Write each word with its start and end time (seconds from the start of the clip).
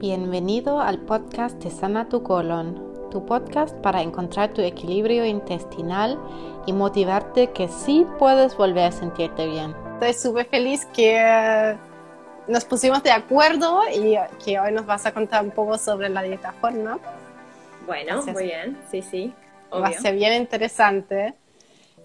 Bienvenido 0.00 0.80
al 0.80 1.00
podcast 1.00 1.60
de 1.60 1.72
Sana 1.72 2.08
tu 2.08 2.22
colon, 2.22 3.10
tu 3.10 3.26
podcast 3.26 3.74
para 3.78 4.00
encontrar 4.00 4.54
tu 4.54 4.62
equilibrio 4.62 5.26
intestinal 5.26 6.16
y 6.66 6.72
motivarte 6.72 7.50
que 7.50 7.66
sí 7.66 8.06
puedes 8.16 8.56
volver 8.56 8.84
a 8.84 8.92
sentirte 8.92 9.48
bien. 9.48 9.74
Estoy 9.94 10.14
súper 10.14 10.46
feliz 10.46 10.86
que 10.94 11.16
eh, 11.20 11.76
nos 12.46 12.64
pusimos 12.64 13.02
de 13.02 13.10
acuerdo 13.10 13.80
y 13.92 14.16
que 14.44 14.60
hoy 14.60 14.70
nos 14.70 14.86
vas 14.86 15.04
a 15.04 15.12
contar 15.12 15.42
un 15.42 15.50
poco 15.50 15.76
sobre 15.76 16.08
la 16.10 16.22
dieta 16.22 16.52
forma. 16.52 17.00
Bueno, 17.84 18.22
muy 18.22 18.44
bien, 18.44 18.78
sí, 18.92 19.02
sí. 19.02 19.34
Va 19.72 19.88
a 19.88 19.92
ser 19.94 20.14
bien 20.14 20.34
interesante. 20.34 21.34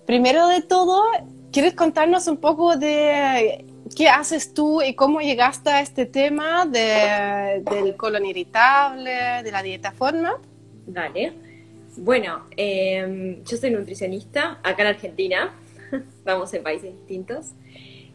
Primero 0.08 0.48
de 0.48 0.64
todo, 0.64 1.04
¿quieres 1.52 1.76
contarnos 1.76 2.26
un 2.26 2.38
poco 2.38 2.76
de 2.76 3.64
qué 3.96 4.10
haces 4.10 4.54
tú 4.54 4.82
y 4.82 4.96
cómo 4.96 5.22
llegaste 5.22 5.70
a 5.70 5.82
este 5.82 6.06
tema 6.06 6.66
del 6.66 7.96
colon 7.96 8.26
irritable, 8.26 9.44
de 9.44 9.52
la 9.52 9.64
dieta 9.64 9.92
forma? 9.92 10.40
Dale. 10.86 11.34
Bueno, 11.98 12.44
em, 12.58 13.44
yo 13.44 13.58
soy 13.58 13.70
nutricionista 13.70 14.60
acá 14.64 14.82
en 14.82 14.88
Argentina, 14.88 15.54
vamos 16.26 16.54
en 16.54 16.64
países 16.64 16.92
distintos. 16.92 17.52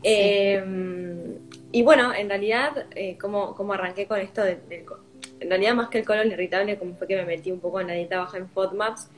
Em, 0.03 1.37
y 1.73 1.83
bueno, 1.83 2.13
en 2.15 2.29
realidad, 2.29 2.87
eh, 2.95 3.17
¿cómo, 3.21 3.73
arranqué 3.73 4.07
con 4.07 4.19
esto 4.21 4.43
del, 4.43 4.59
En 5.41 5.49
realidad, 5.49 5.75
más 5.75 5.89
que 5.89 5.99
el 5.99 6.05
colon 6.05 6.31
irritable, 6.31 6.79
como 6.79 6.95
fue 6.95 7.07
que 7.07 7.17
me 7.17 7.25
metí 7.25 7.53
un 7.53 7.61
poco 7.61 7.81
en 7.81 7.89
la 7.89 7.95
dieta 7.95 8.19
baja 8.19 8.39
en 8.39 8.49
FODMAPs, 8.49 9.09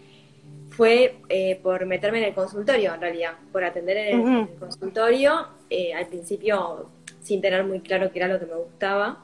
fue 0.81 1.17
eh, 1.29 1.61
por 1.63 1.85
meterme 1.85 2.21
en 2.21 2.25
el 2.25 2.35
consultorio, 2.35 2.95
en 2.95 3.03
realidad, 3.03 3.33
por 3.53 3.63
atender 3.63 3.99
en 3.99 4.27
el, 4.27 4.49
consultorio, 4.59 5.49
eh, 5.69 5.93
al 5.93 6.07
principio 6.07 6.89
sin 7.21 7.43
tener 7.43 7.65
muy 7.65 7.81
claro 7.81 8.11
qué 8.11 8.19
era 8.19 8.29
lo 8.29 8.41
que 8.41 8.47
me 8.47 8.55
gustaba, 8.55 9.23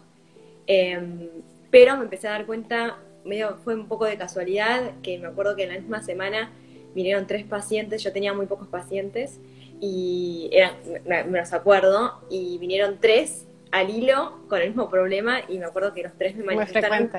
em, 0.67 1.31
pero 1.71 1.97
me 1.97 2.03
empecé 2.03 2.29
a 2.29 2.33
dar 2.33 2.45
cuenta, 2.45 2.99
medio 3.25 3.57
fue 3.65 3.75
un 3.75 3.89
poco 3.89 4.05
de 4.05 4.19
casualidad, 4.19 5.01
que 5.03 5.17
me 5.17 5.29
acuerdo 5.29 5.57
que 5.57 5.63
en 5.63 5.71
la 5.71 5.79
misma 5.81 6.03
semana 6.03 6.51
vinieron 6.95 7.27
tres 7.27 7.47
pacientes, 7.47 8.03
yo 8.03 8.13
tenía 8.13 8.35
muy 8.35 8.45
pocos 8.45 8.69
pacientes, 8.69 9.41
y 9.81 10.51
eran, 10.53 10.75
me, 11.07 11.25
los 11.39 11.55
acuerdo, 11.55 12.21
y 12.29 12.59
vinieron 12.59 12.99
tres 13.01 13.47
al 13.71 13.89
hilo 13.89 14.41
con 14.51 14.61
el 14.61 14.69
mismo 14.69 14.91
problema, 14.91 15.41
y 15.49 15.57
me 15.57 15.65
acuerdo 15.65 15.95
que 15.95 16.03
los 16.03 16.13
tres 16.19 16.37
me 16.37 16.45
manifestaron... 16.45 17.11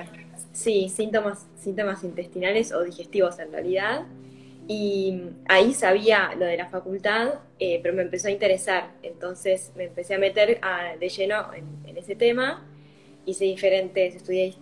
Sí, 0.54 0.90
síntomas, 0.90 1.48
síntomas 1.60 2.04
intestinales 2.04 2.72
o 2.72 2.84
digestivos 2.84 3.38
en 3.38 3.52
realidad. 3.52 4.06
Y 4.68 5.22
ahí 5.48 5.74
sabía 5.74 6.34
lo 6.38 6.46
de 6.46 6.58
la 6.58 6.68
facultad, 6.68 7.36
eh, 7.58 7.80
pero 7.82 7.96
me 7.96 8.02
empezó 8.02 8.28
a 8.28 8.32
interesar. 8.32 8.92
Entonces 9.02 9.72
me 9.76 9.86
empecé 9.86 10.16
a 10.16 10.20
meter 10.20 10.60
de 11.00 11.10
lleno 11.10 11.54
en, 11.54 11.98
ese 11.98 12.16
tema. 12.16 12.66
Hice 13.26 13.46
diferentes, 13.46 14.16
estudié, 14.16 14.56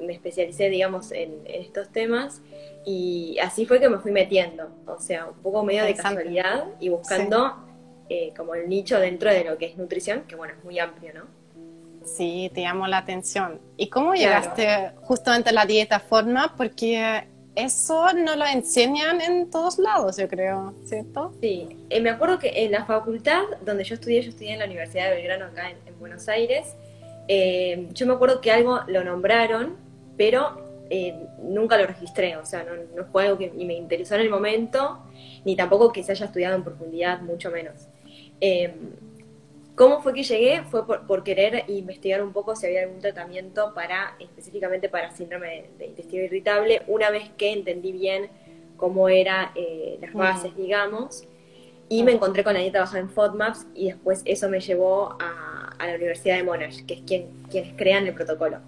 me 0.00 0.12
especialicé, 0.12 0.68
digamos, 0.68 1.12
en, 1.12 1.42
estos 1.46 1.90
temas. 1.90 2.42
Y 2.84 3.38
así 3.40 3.64
fue 3.64 3.78
que 3.78 3.88
me 3.88 3.98
fui 3.98 4.10
metiendo. 4.10 4.68
O 4.86 4.98
sea, 4.98 5.26
un 5.26 5.38
poco 5.42 5.62
medio 5.62 5.84
de 5.84 5.94
casualidad 5.94 6.66
y 6.80 6.88
buscando 6.88 7.56
eh, 8.08 8.32
como 8.36 8.56
el 8.56 8.68
nicho 8.68 8.98
dentro 8.98 9.30
de 9.30 9.44
lo 9.44 9.58
que 9.58 9.66
es 9.66 9.76
nutrición, 9.76 10.24
que 10.26 10.34
bueno, 10.34 10.54
es 10.58 10.64
muy 10.64 10.78
amplio, 10.80 11.14
¿no? 11.14 11.42
Sí, 12.04 12.50
te 12.52 12.62
llamó 12.62 12.88
la 12.88 12.98
atención. 12.98 13.60
¿Y 13.76 13.88
cómo 13.88 14.14
llegaste 14.14 14.90
justamente 15.02 15.50
a 15.50 15.52
la 15.52 15.66
dieta 15.66 16.00
forma? 16.00 16.54
Porque 16.56 17.28
eso 17.54 18.12
no 18.14 18.34
lo 18.34 18.46
enseñan 18.46 19.20
en 19.20 19.50
todos 19.50 19.78
lados, 19.78 20.16
yo 20.16 20.28
creo, 20.28 20.74
¿cierto? 20.84 21.32
Sí, 21.40 21.68
eh, 21.90 22.00
me 22.00 22.10
acuerdo 22.10 22.38
que 22.38 22.64
en 22.64 22.72
la 22.72 22.84
facultad 22.84 23.42
donde 23.64 23.84
yo 23.84 23.94
estudié, 23.94 24.22
yo 24.22 24.30
estudié 24.30 24.54
en 24.54 24.60
la 24.60 24.64
Universidad 24.64 25.10
de 25.10 25.16
Belgrano, 25.16 25.46
acá 25.46 25.70
en, 25.70 25.98
Buenos 25.98 26.28
Aires, 26.28 26.74
eh, 27.28 27.88
yo 27.92 28.06
me 28.06 28.14
acuerdo 28.14 28.40
que 28.40 28.50
algo 28.50 28.80
lo 28.88 29.04
nombraron, 29.04 29.76
pero 30.16 30.84
eh, 30.90 31.14
nunca 31.40 31.78
lo 31.78 31.86
registré, 31.86 32.36
o 32.36 32.44
sea, 32.44 32.64
no, 32.64 33.04
fue 33.04 33.26
algo 33.26 33.38
que 33.38 33.50
ni 33.50 33.64
me 33.64 33.74
interesó 33.74 34.16
en 34.16 34.22
el 34.22 34.30
momento, 34.30 34.98
ni 35.44 35.54
tampoco 35.54 35.92
que 35.92 36.02
se 36.02 36.12
haya 36.12 36.26
estudiado 36.26 36.56
en 36.56 36.64
profundidad, 36.64 37.20
mucho 37.20 37.50
menos. 37.50 37.86
¿Cómo 39.74 40.02
fue 40.02 40.12
que 40.12 40.22
llegué? 40.22 40.62
Fue 40.64 40.86
por, 40.86 41.24
querer 41.24 41.64
investigar 41.68 42.22
un 42.22 42.32
poco 42.32 42.54
si 42.54 42.66
había 42.66 42.82
algún 42.82 43.00
tratamiento 43.00 43.72
para, 43.74 44.16
específicamente 44.18 44.88
para 44.88 45.10
síndrome 45.10 45.70
de, 45.78 45.86
intestino 45.86 46.24
irritable, 46.24 46.82
una 46.88 47.10
vez 47.10 47.30
que 47.38 47.52
entendí 47.52 47.92
bien 47.92 48.28
cómo 48.76 49.08
eran 49.08 49.50
eh, 49.54 49.98
las 50.00 50.12
bases, 50.12 50.54
digamos, 50.56 51.24
y 51.88 52.02
me 52.02 52.12
encontré 52.12 52.44
con 52.44 52.54
la 52.54 52.60
dieta 52.60 52.80
baja 52.80 52.98
en 52.98 53.08
FODMAPs 53.08 53.66
y 53.74 53.86
después 53.86 54.22
eso 54.24 54.48
me 54.48 54.60
llevó 54.60 55.16
a, 55.20 55.86
la 55.86 55.94
Universidad 55.96 56.36
de 56.36 56.44
Monash, 56.44 56.84
que 56.84 56.94
es 56.94 57.00
quien, 57.02 57.26
quienes 57.50 57.74
crean 57.76 58.06
el 58.06 58.14
protocolo. 58.14 58.58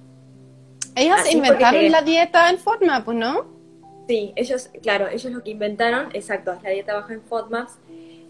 Ellos 0.96 1.32
inventaron 1.32 1.90
la 1.92 2.02
dieta 2.02 2.50
en 2.50 2.58
FODMAPs, 2.58 3.14
¿no? 3.14 3.46
Sí, 4.08 4.32
ellos, 4.36 4.68
claro, 4.82 5.08
ellos 5.08 5.32
lo 5.32 5.42
que 5.42 5.50
inventaron, 5.50 6.08
exacto, 6.12 6.52
es 6.52 6.62
la 6.62 6.70
dieta 6.70 6.94
baja 6.94 7.14
en 7.14 7.22
FODMAPs, 7.22 7.78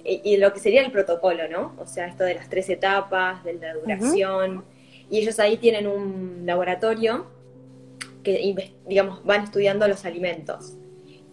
y 0.05 0.37
lo 0.37 0.53
que 0.53 0.61
sería 0.61 0.83
el 0.83 0.93
protocolo, 0.93 1.49
¿no? 1.49 1.75
O 1.79 1.87
sea, 1.87 2.07
esto 2.07 2.25
de 2.25 2.35
las 2.35 2.51
tres 2.51 2.69
etapas, 2.69 3.43
de 3.43 3.55
la 3.55 3.75
duración. 3.75 4.65
Y 5.11 5.19
ellos 5.19 5.39
ahí 5.39 5.57
tienen 5.57 5.87
un 5.87 6.43
laboratorio 6.45 7.27
que, 8.23 8.73
digamos, 8.87 9.25
van 9.25 9.45
estudiando 9.45 9.89
los 9.89 10.05
alimentos. 10.05 10.75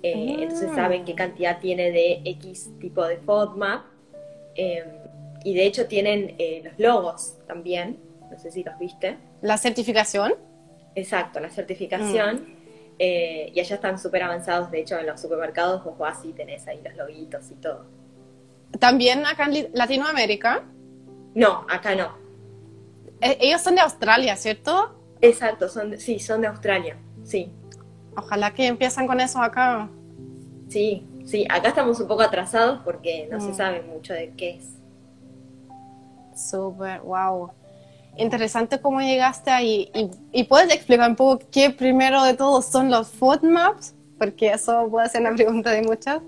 Eh, 0.03 0.37
entonces 0.39 0.69
ah. 0.71 0.75
saben 0.75 1.05
qué 1.05 1.15
cantidad 1.15 1.59
tiene 1.59 1.91
de 1.91 2.21
X 2.25 2.69
tipo 2.79 3.05
de 3.05 3.17
FODMAP. 3.17 3.85
Em, 4.55 4.87
y 5.43 5.53
de 5.55 5.65
hecho 5.65 5.87
tienen 5.87 6.35
eh, 6.37 6.61
los 6.63 6.79
logos 6.79 7.37
también. 7.47 7.99
No 8.29 8.39
sé 8.39 8.51
si 8.51 8.63
los 8.63 8.77
viste. 8.79 9.17
¿La 9.41 9.57
certificación? 9.57 10.35
Exacto, 10.95 11.39
la 11.39 11.49
certificación. 11.49 12.35
Mm. 12.35 12.61
Eh, 12.99 13.51
y 13.53 13.59
allá 13.59 13.75
están 13.75 13.99
súper 13.99 14.23
avanzados. 14.23 14.71
De 14.71 14.79
hecho, 14.79 14.97
en 14.97 15.07
los 15.07 15.19
supermercados 15.19 15.83
vos 15.83 15.97
vas 15.97 16.23
y 16.23 16.33
tenés 16.33 16.67
ahí 16.67 16.79
los 16.83 16.95
loguitos 16.95 17.49
y 17.51 17.55
todo. 17.55 17.85
¿También 18.79 19.25
acá 19.25 19.45
en 19.45 19.69
Latinoamérica? 19.73 20.63
No, 21.35 21.65
acá 21.69 21.95
no. 21.95 22.13
E, 23.21 23.37
ellos 23.39 23.61
son 23.61 23.75
de 23.75 23.81
Australia, 23.81 24.35
¿cierto? 24.35 24.95
Exacto, 25.21 25.69
son 25.69 25.97
sí, 25.99 26.19
son 26.19 26.41
de 26.41 26.47
Australia, 26.47 26.97
sí. 27.23 27.51
Ojalá 28.15 28.53
que 28.53 28.67
empiezan 28.67 29.07
con 29.07 29.19
eso 29.19 29.41
acá. 29.41 29.89
Sí, 30.67 31.05
sí, 31.25 31.45
acá 31.49 31.69
estamos 31.69 31.99
un 31.99 32.07
poco 32.07 32.23
atrasados 32.23 32.79
porque 32.83 33.27
no 33.31 33.39
se 33.39 33.49
mm. 33.49 33.55
sabe 33.55 33.81
mucho 33.83 34.13
de 34.13 34.31
qué 34.35 34.57
es. 34.57 34.65
Súper, 36.35 37.01
wow. 37.01 37.51
Interesante 38.17 38.81
cómo 38.81 38.99
llegaste 39.01 39.51
ahí. 39.51 39.89
¿Y, 39.93 40.09
¿Y, 40.31 40.43
puedes 40.43 40.73
explicar 40.73 41.09
un 41.09 41.15
poco 41.15 41.45
qué 41.51 41.69
primero 41.69 42.23
de 42.23 42.33
todo 42.33 42.61
son 42.61 42.89
los 42.89 43.09
FODMAPs? 43.09 43.93
Porque 44.17 44.51
eso 44.51 44.87
puede 44.89 45.07
ser 45.09 45.21
una 45.21 45.33
pregunta 45.33 45.71
de 45.71 45.81
muchas. 45.83 46.21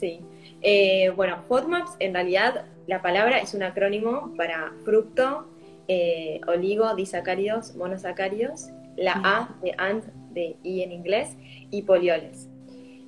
Sí, 0.00 0.20
eh, 0.64 1.10
bueno, 1.10 1.42
FODMAPs 1.46 1.92
en 1.98 2.14
realidad 2.14 2.64
la 2.86 3.02
palabra 3.02 3.38
es 3.38 3.52
un 3.52 3.62
acrónimo 3.62 4.32
para 4.34 4.72
fructo, 4.82 5.46
eh, 5.88 6.40
oligo, 6.46 6.94
disacáridos, 6.94 7.76
monosacáridos, 7.76 8.70
la 8.96 9.20
A 9.22 9.54
de 9.62 9.74
AND, 9.76 10.04
de 10.32 10.56
I 10.62 10.82
en 10.82 10.92
inglés, 10.92 11.36
y 11.70 11.82
polioles. 11.82 12.48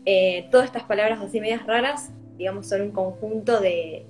Eh, 0.05 0.49
todas 0.51 0.67
estas 0.67 0.83
palabras 0.83 1.19
así 1.21 1.41
medias 1.41 1.67
raras, 1.67 2.13
digamos, 2.37 2.69
son 2.69 2.83
un 2.83 2.91
conjunto 2.91 3.59
de, 3.59 4.05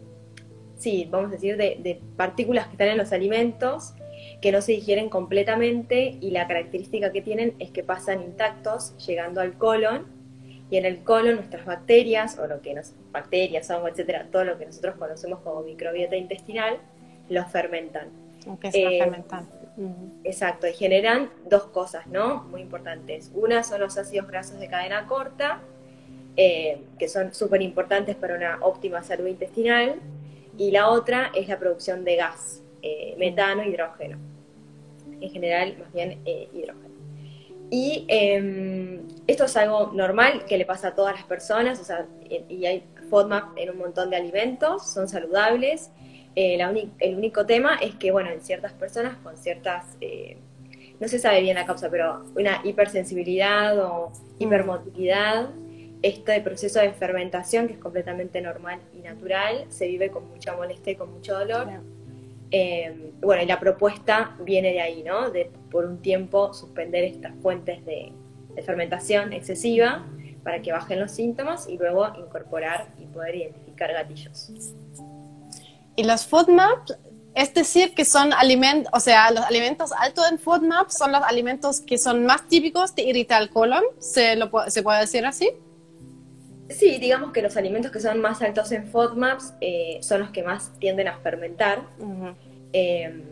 sí, 0.76 1.06
vamos 1.08 1.28
a 1.28 1.34
decir, 1.34 1.56
de, 1.56 1.78
de 1.80 2.00
partículas 2.16 2.66
que 2.66 2.72
están 2.72 2.88
en 2.88 2.98
los 2.98 3.12
alimentos 3.12 3.94
que 4.42 4.50
no 4.50 4.60
se 4.60 4.72
digieren 4.72 5.08
completamente 5.08 6.18
y 6.20 6.32
la 6.32 6.48
característica 6.48 7.12
que 7.12 7.22
tienen 7.22 7.54
es 7.60 7.70
que 7.70 7.84
pasan 7.84 8.22
intactos 8.22 8.96
llegando 9.06 9.40
al 9.40 9.56
colon 9.56 10.16
y 10.71 10.77
en 10.77 10.84
el 10.84 11.03
colon 11.04 11.37
nuestras 11.37 11.65
bacterias, 11.65 12.38
o 12.38 12.47
lo 12.47 12.60
que 12.60 12.75
nos, 12.75 12.93
bacterias, 13.12 13.71
hongos, 13.71 13.93
etcétera, 13.93 14.27
todo 14.31 14.44
lo 14.44 14.59
que 14.59 14.66
nosotros 14.66 14.97
conocemos 14.97 15.41
como 15.41 15.62
microbiota 15.62 16.16
intestinal, 16.16 16.78
los 17.28 17.47
fermentan. 17.50 18.09
Eh, 18.62 18.99
fermentan. 18.99 19.49
Exacto, 20.25 20.66
y 20.66 20.72
generan 20.72 21.31
dos 21.49 21.65
cosas, 21.65 22.06
¿no? 22.06 22.44
Muy 22.44 22.62
importantes. 22.62 23.31
Una 23.35 23.62
son 23.62 23.81
los 23.81 23.96
ácidos 23.99 24.26
grasos 24.26 24.58
de 24.58 24.69
cadena 24.69 25.06
corta, 25.06 25.61
eh, 26.37 26.81
que 26.99 27.08
son 27.08 27.35
súper 27.35 27.62
importantes 27.62 28.17
para 28.17 28.35
una 28.35 28.58
óptima 28.61 29.02
salud 29.02 29.26
intestinal, 29.26 29.96
y 30.58 30.70
la 30.70 30.88
otra 30.88 31.31
es 31.35 31.49
la 31.49 31.58
producción 31.58 32.05
de 32.05 32.17
gas, 32.17 32.62
eh, 32.82 33.14
metano, 33.19 33.62
hidrógeno. 33.62 34.19
En 35.20 35.31
general, 35.31 35.76
más 35.79 35.93
bien 35.93 36.20
hidrógeno. 36.25 36.86
Y 37.70 38.04
em, 38.08 39.00
esto 39.26 39.44
es 39.44 39.56
algo 39.56 39.90
normal 39.92 40.44
que 40.44 40.56
le 40.56 40.64
pasa 40.64 40.88
a 40.88 40.94
todas 40.94 41.14
las 41.14 41.24
personas, 41.24 41.80
o 41.80 41.84
sea, 41.84 42.06
y 42.48 42.64
hay 42.64 42.84
FODMAP 43.10 43.56
en 43.56 43.70
un 43.70 43.78
montón 43.78 44.10
de 44.10 44.16
alimentos, 44.16 44.86
son 44.88 45.08
saludables. 45.08 45.90
Eh, 46.36 46.58
el 47.00 47.16
único 47.16 47.46
tema 47.46 47.76
es 47.76 47.94
que, 47.96 48.12
bueno, 48.12 48.30
en 48.30 48.40
ciertas 48.40 48.72
personas 48.72 49.16
con 49.16 49.36
ciertas, 49.36 49.96
eh, 50.00 50.38
no 51.00 51.08
se 51.08 51.18
sabe 51.18 51.40
bien 51.40 51.56
la 51.56 51.66
causa, 51.66 51.90
pero 51.90 52.24
una 52.36 52.60
hipersensibilidad 52.62 53.78
o 53.78 54.12
hipermotilidad, 54.38 55.50
este 56.02 56.40
proceso 56.42 56.78
de 56.80 56.92
fermentación, 56.92 57.66
que 57.66 57.74
es 57.74 57.78
completamente 57.78 58.40
normal 58.40 58.80
y 58.94 59.00
natural, 59.00 59.64
se 59.70 59.88
vive 59.88 60.10
con 60.10 60.28
mucha 60.28 60.54
molestia 60.54 60.92
y 60.92 60.96
con 60.96 61.10
mucho 61.10 61.36
dolor. 61.38 61.68
Eh, 62.50 63.12
bueno, 63.20 63.43
y 63.43 63.46
la 63.46 63.58
propuesta 63.58 64.37
viene 64.40 64.72
de 64.72 64.81
ahí, 64.81 65.02
¿no? 65.02 65.31
De 65.31 65.50
por 65.70 65.84
un 65.84 66.00
tiempo 66.00 66.54
suspender 66.54 67.04
estas 67.04 67.34
fuentes 67.43 67.84
de, 67.84 68.12
fermentación 68.64 69.34
excesiva 69.34 70.06
para 70.43 70.62
que 70.62 70.72
bajen 70.72 70.98
los 70.98 71.12
síntomas 71.12 71.69
y 71.69 71.76
luego 71.76 72.08
incorporar 72.16 72.88
y 72.98 73.04
poder 73.04 73.34
identificar 73.34 73.93
gatillos. 73.93 74.50
Y 75.94 76.04
los 76.04 76.26
FODMAPs, 76.26 76.96
es 77.34 77.52
decir, 77.52 77.94
que 77.94 78.06
son 78.06 78.32
alimentos, 78.32 78.90
o 78.94 79.00
sea, 79.00 79.31
los 79.31 79.44
alimentos 79.44 79.92
altos 79.92 80.25
en 80.31 80.38
FODMAP 80.38 80.88
son 80.88 81.12
los 81.12 81.22
alimentos 81.22 81.82
que 81.82 81.99
son 81.99 82.25
más 82.25 82.49
típicos 82.49 82.94
de 82.94 83.02
irritar 83.02 83.42
el 83.42 83.50
colon, 83.50 83.82
¿se, 83.99 84.37
lo, 84.37 84.50
¿se 84.69 84.82
puede 84.82 85.00
decir 85.00 85.26
así? 85.26 85.50
Sí, 86.68 86.98
digamos 86.98 87.32
que 87.32 87.42
los 87.42 87.56
alimentos 87.56 87.92
que 87.92 88.00
son 88.00 88.20
más 88.20 88.42
altos 88.42 88.72
en 88.72 88.88
FODMAPs 88.88 89.54
eh, 89.60 89.98
son 90.00 90.20
los 90.20 90.30
que 90.30 90.42
más 90.42 90.72
tienden 90.78 91.08
a 91.08 91.18
fermentar. 91.18 91.82
Em, 92.72 93.22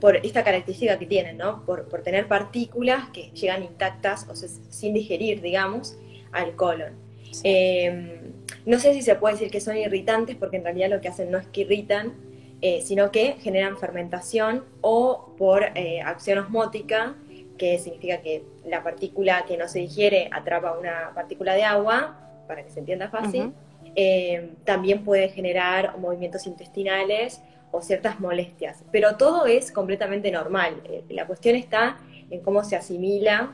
por 0.00 0.16
esta 0.16 0.44
característica 0.44 0.98
que 0.98 1.06
tienen, 1.06 1.36
¿no? 1.36 1.64
Por, 1.64 1.86
tener 2.02 2.28
partículas 2.28 3.10
que 3.10 3.30
llegan 3.32 3.64
intactas, 3.64 4.26
o 4.28 4.36
sea, 4.36 4.48
sin 4.70 4.94
digerir, 4.94 5.40
digamos, 5.40 5.98
al 6.32 6.54
colon. 6.54 6.94
Em, 7.42 8.32
no 8.64 8.78
sé 8.78 8.94
si 8.94 9.02
se 9.02 9.16
puede 9.16 9.34
decir 9.34 9.50
que 9.50 9.60
son 9.60 9.76
irritantes, 9.76 10.36
porque 10.36 10.56
en 10.56 10.64
realidad 10.64 10.88
lo 10.88 11.00
que 11.00 11.08
hacen 11.08 11.30
no 11.30 11.38
es 11.38 11.46
que 11.48 11.62
irritan, 11.62 12.14
eh, 12.62 12.80
sino 12.82 13.10
que 13.10 13.34
generan 13.40 13.76
fermentación 13.76 14.64
o 14.80 15.34
por 15.36 15.64
eh, 15.74 16.00
acción 16.00 16.38
osmótica, 16.38 17.16
que 17.56 17.78
significa 17.78 18.22
que 18.22 18.44
la 18.64 18.82
partícula 18.82 19.44
que 19.46 19.56
no 19.56 19.68
se 19.68 19.80
digiere 19.80 20.28
atrapa 20.32 20.78
una 20.78 21.12
partícula 21.14 21.54
de 21.54 21.64
agua 21.64 22.27
para 22.48 22.64
que 22.64 22.70
se 22.70 22.80
entienda 22.80 23.08
fácil, 23.10 23.52
eh, 23.94 24.54
también 24.64 25.04
puede 25.04 25.28
generar 25.28 25.98
movimientos 25.98 26.46
intestinales 26.46 27.40
o 27.70 27.82
ciertas 27.82 28.18
molestias. 28.18 28.82
Pero 28.90 29.16
todo 29.16 29.46
es 29.46 29.70
completamente 29.70 30.30
normal. 30.30 30.80
Eh, 30.84 31.04
la 31.10 31.26
cuestión 31.26 31.54
está 31.54 31.98
en 32.30 32.40
cómo 32.40 32.64
se 32.64 32.76
asimila 32.76 33.52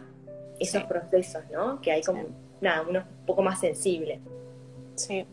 esos 0.61 0.85
procesos, 0.85 1.43
¿no? 1.53 1.81
Que 1.81 1.93
hay 1.93 2.03
como, 2.03 2.25
nada, 2.61 2.85
uno 2.89 3.01
un 3.01 3.27
poco 3.27 3.43
más 3.43 3.61
sensible. 3.61 4.21
Sí, 4.95 5.27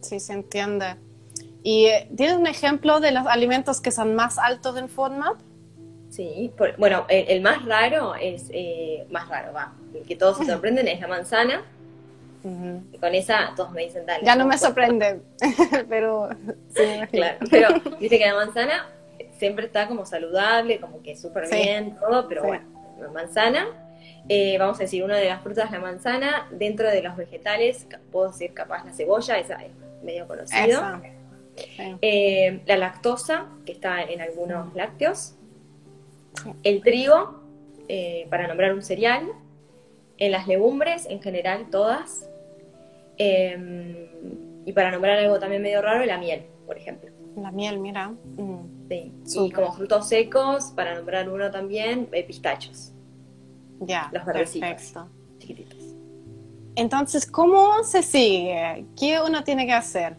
sí, 0.00 0.18
se 0.18 0.32
entiende. 0.32 0.96
¿Y 1.62 1.86
eh, 1.86 2.08
tienes 2.16 2.36
un 2.36 2.46
ejemplo 2.46 3.00
de 3.00 3.12
los 3.12 3.26
alimentos 3.26 3.80
que 3.80 3.90
son 3.90 4.14
más 4.14 4.38
altos 4.38 4.76
en 4.76 4.88
FODMAP? 4.88 5.36
Sí, 6.08 6.52
bueno, 6.78 7.04
el, 7.08 7.42
más 7.42 7.64
raro 7.66 8.14
es, 8.14 8.50
más 9.10 9.28
raro, 9.28 9.52
va, 9.52 9.74
el 9.92 10.06
que 10.06 10.16
todos 10.16 10.38
se 10.38 10.44
sorprenden 10.46 10.88
es 10.88 11.00
la 11.00 11.08
manzana, 11.08 11.64
con 13.00 13.14
esa 13.14 13.52
todos 13.56 13.72
me 13.72 13.84
dicen, 13.84 14.06
dale. 14.06 14.24
Ya 14.24 14.36
no 14.36 14.46
me 14.46 14.58
sorprende, 14.58 15.20
pero 15.88 16.28
Claro, 17.10 17.38
pero 17.50 17.68
dice 17.98 18.18
que 18.18 18.26
la 18.26 18.34
manzana 18.34 18.88
siempre 19.38 19.66
está 19.66 19.88
como 19.88 20.06
saludable, 20.06 20.80
como 20.80 21.02
que 21.02 21.16
súper 21.16 21.48
bien, 21.50 21.96
todo, 21.96 22.28
pero 22.28 22.44
bueno, 22.44 22.64
la 23.00 23.08
manzana, 23.08 23.66
eh, 24.28 24.56
vamos 24.58 24.78
a 24.78 24.82
decir, 24.82 25.04
una 25.04 25.16
de 25.16 25.26
las 25.26 25.42
frutas 25.42 25.70
la 25.70 25.78
manzana, 25.78 26.48
dentro 26.50 26.88
de 26.88 27.02
los 27.02 27.16
vegetales, 27.16 27.86
puedo 28.10 28.28
decir 28.28 28.54
capaz 28.54 28.84
la 28.84 28.92
cebolla, 28.92 29.38
esa 29.38 29.54
es 29.56 29.70
medio 30.02 30.26
conocido. 30.26 31.00
Eh, 32.02 32.60
la 32.66 32.76
lactosa, 32.76 33.46
que 33.64 33.72
está 33.72 34.02
en 34.02 34.20
algunos 34.20 34.74
lácteos. 34.74 35.34
El 36.62 36.82
trigo, 36.82 37.40
eh, 37.88 38.26
para 38.30 38.46
nombrar 38.46 38.74
un 38.74 38.82
cereal. 38.82 39.26
En 40.18 40.32
las 40.32 40.46
legumbres, 40.46 41.06
en 41.06 41.22
general, 41.22 41.68
todas. 41.70 42.28
Em, 43.18 44.64
y 44.64 44.72
para 44.72 44.90
nombrar 44.90 45.18
algo 45.18 45.38
también 45.38 45.62
medio 45.62 45.82
raro, 45.82 46.04
la 46.04 46.18
miel, 46.18 46.46
por 46.66 46.76
ejemplo. 46.76 47.10
La 47.36 47.50
miel, 47.50 47.78
mira. 47.78 48.08
Mm. 48.08 48.88
Sí. 48.88 49.12
Y 49.46 49.50
como 49.50 49.72
frutos 49.72 50.08
secos, 50.08 50.72
para 50.76 50.94
nombrar 50.94 51.28
uno 51.28 51.50
también, 51.50 52.08
eh, 52.12 52.24
pistachos. 52.24 52.92
Ya. 53.80 54.08
Los 54.12 54.24
verdecitos. 54.24 54.94
Chiquititos. 55.38 55.96
Entonces, 56.76 57.26
¿cómo 57.26 57.82
se 57.84 58.02
sigue? 58.02 58.86
¿Qué 58.98 59.18
uno 59.20 59.42
tiene 59.42 59.66
que 59.66 59.72
hacer? 59.72 60.16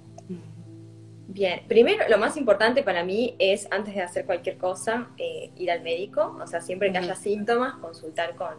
Bien, 1.30 1.62
primero 1.68 2.04
lo 2.10 2.18
más 2.18 2.36
importante 2.36 2.82
para 2.82 3.04
mí 3.04 3.36
es 3.38 3.68
antes 3.70 3.94
de 3.94 4.02
hacer 4.02 4.26
cualquier 4.26 4.58
cosa 4.58 5.10
eh, 5.18 5.52
ir 5.56 5.70
al 5.70 5.84
médico, 5.84 6.36
o 6.42 6.48
sea, 6.48 6.62
siempre 6.62 6.92
que 6.92 6.98
haya 6.98 7.16
síntomas, 7.16 7.76
consultar 7.76 8.36
con, 8.36 8.56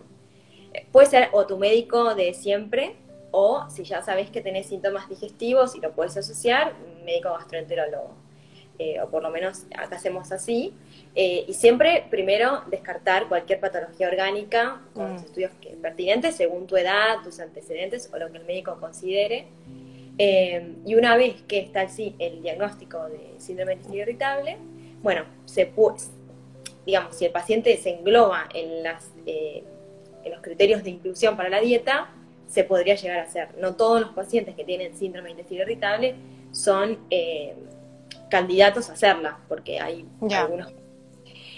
eh, 0.73 0.87
puede 0.93 1.09
ser 1.09 1.29
o 1.33 1.45
tu 1.47 1.57
médico 1.57 2.15
de 2.15 2.35
siempre, 2.35 2.95
o 3.31 3.69
si 3.69 3.85
ya 3.85 4.03
sabes 4.03 4.31
que 4.31 4.41
tenés 4.41 4.67
síntomas 4.67 5.09
digestivos 5.09 5.75
y 5.77 5.81
lo 5.81 5.93
puedes 5.93 6.17
asociar, 6.17 6.75
médico 7.05 7.31
gastroenterólogo. 7.33 8.29
Eh, 8.81 9.01
o 9.01 9.09
por 9.09 9.25
lo 9.25 9.31
menos 9.31 9.65
acá 9.77 9.97
hacemos 9.97 10.31
así. 10.31 10.73
Eh, 11.17 11.45
y 11.49 11.55
siempre, 11.55 12.07
primero, 12.11 12.63
descartar 12.71 13.27
cualquier 13.27 13.59
patología 13.59 14.07
orgánica 14.07 14.83
con 14.95 15.13
los 15.13 15.23
mm. 15.23 15.25
estudios 15.25 15.53
que, 15.61 15.71
pertinentes 15.71 16.37
según 16.37 16.69
tu 16.69 16.77
edad, 16.77 17.17
tus 17.25 17.41
antecedentes 17.41 18.09
o 18.13 18.19
lo 18.19 18.31
que 18.31 18.39
el 18.39 18.45
médico 18.45 18.79
considere. 18.79 19.49
Eh, 20.17 20.77
y 20.87 20.95
una 20.95 21.17
vez 21.17 21.43
que 21.43 21.59
está 21.59 21.83
el, 21.83 22.15
el 22.21 22.43
diagnóstico 22.43 23.05
de 23.09 23.35
síndrome 23.39 23.77
de 23.77 23.97
irritable, 23.97 24.59
bueno, 25.03 25.25
se 25.45 25.73
digamos, 26.87 27.17
si 27.17 27.25
el 27.25 27.33
paciente 27.33 27.77
se 27.79 27.91
engloba 27.91 28.49
en, 28.55 28.83
las, 28.85 29.11
en 29.27 30.33
los 30.33 30.41
criterios 30.41 30.83
de 30.85 30.91
inclusión 30.91 31.37
para 31.37 31.49
la 31.49 31.61
dieta, 31.61 32.11
se 32.49 32.65
podría 32.65 32.95
llegar 32.95 33.19
a 33.19 33.23
hacer. 33.23 33.49
No 33.59 33.77
todos 33.77 34.01
los 34.01 34.11
pacientes 34.11 34.55
que 34.55 34.65
tienen 34.65 34.97
síndrome 34.97 35.29
de 35.29 35.33
intestino 35.33 35.63
irritable 35.63 36.17
son 36.51 36.99
eh, 37.11 37.55
candidatos 38.31 38.91
a 38.91 38.95
hacerla, 38.95 39.39
porque 39.49 39.81
hay 39.81 40.07
algunos. 40.35 40.73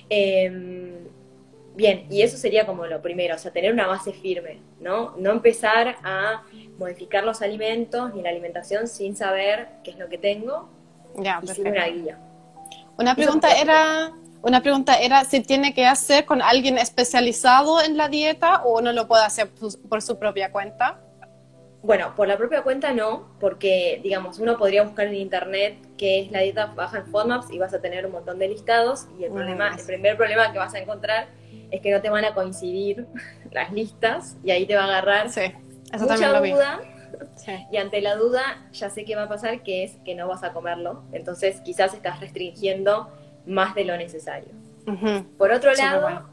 Em, 0.08 1.06
bien, 1.76 2.06
y 2.10 2.22
eso 2.22 2.37
sería 2.37 2.66
como 2.66 2.87
lo 2.87 3.00
primero, 3.00 3.37
o 3.37 3.38
sea, 3.38 3.52
tener 3.52 3.72
una 3.72 3.87
base 3.87 4.12
firme, 4.12 4.58
¿no? 4.81 5.14
No 5.16 5.31
empezar 5.31 5.96
a 6.02 6.42
modificar 6.78 7.25
los 7.25 7.43
alimentos 7.43 8.14
ni 8.14 8.22
la 8.22 8.31
alimentación 8.31 8.88
sin 8.88 9.16
saber 9.16 9.69
qué 9.84 9.93
es 9.93 9.98
lo 9.98 10.08
que 10.08 10.19
tengo 10.19 10.69
ya, 11.16 11.40
y 11.43 11.46
sin 11.48 11.69
una 11.69 11.86
guía. 11.86 12.19
Una 12.98 13.14
pregunta 13.14 13.48
era, 13.52 14.12
una 14.42 14.62
pregunta 14.62 14.98
era 14.98 15.25
si 15.25 15.40
tiene 15.40 15.75
que 15.75 15.87
hacer 15.87 16.25
con 16.25 16.42
alguien 16.42 16.78
especializado 16.78 17.82
en 17.82 17.96
la 17.96 18.08
dieta 18.08 18.62
o 18.64 18.78
uno 18.78 18.92
lo 18.92 19.06
puede 19.06 19.25
hacer 19.25 19.48
por 19.88 20.02
su 20.02 20.19
propia 20.19 20.50
cuenta. 20.50 21.00
Bueno, 21.82 22.14
por 22.14 22.28
la 22.28 22.37
propia 22.37 22.62
cuenta 22.62 22.92
no, 22.92 23.31
porque 23.40 24.00
digamos, 24.02 24.38
uno 24.38 24.58
podría 24.58 24.82
buscar 24.82 25.06
en 25.06 25.14
internet 25.14 25.78
qué 25.96 26.20
es 26.20 26.31
la 26.31 26.40
dieta 26.40 26.66
baja 26.66 26.98
en 26.98 27.06
FODMAPs 27.06 27.50
y 27.50 27.58
vas 27.58 27.72
a 27.72 27.81
tener 27.81 28.04
un 28.04 28.12
montón 28.12 28.38
de 28.38 28.48
listados 28.48 29.06
y 29.19 29.25
el, 29.25 29.32
problema, 29.32 29.75
el 29.78 29.87
primer 29.87 30.16
problema 30.16 30.52
que 30.52 30.58
vas 30.58 30.75
a 30.75 30.78
encontrar 30.78 31.28
es 31.70 31.81
que 31.81 31.90
no 31.90 32.02
te 32.02 32.10
van 32.10 32.25
a 32.25 32.34
coincidir 32.34 33.06
las 33.50 33.72
listas 33.72 34.36
y 34.44 34.50
ahí 34.50 34.67
te 34.67 34.76
va 34.76 34.82
a 34.82 34.86
agarrar 34.86 35.26
mucha 35.98 36.41
duda. 36.41 36.81
Y 37.70 37.76
ante 37.76 38.00
la 38.00 38.17
duda 38.17 38.69
ya 38.72 38.91
sé 38.91 39.05
qué 39.05 39.17
va 39.17 39.24
a 39.24 39.29
pasar, 39.29 39.62
que 39.62 39.84
es 39.84 39.96
que 40.05 40.15
no 40.15 40.29
vas 40.29 40.43
a 40.43 40.53
comerlo. 40.53 41.05
Entonces 41.12 41.60
quizás 41.62 41.94
estás 41.94 42.20
restringiendo 42.20 43.10
más 43.47 43.75
de 43.75 43.85
lo 43.85 43.97
necesario. 43.97 44.49
Por 45.39 45.53
otro 45.53 45.73
lado, 45.73 46.29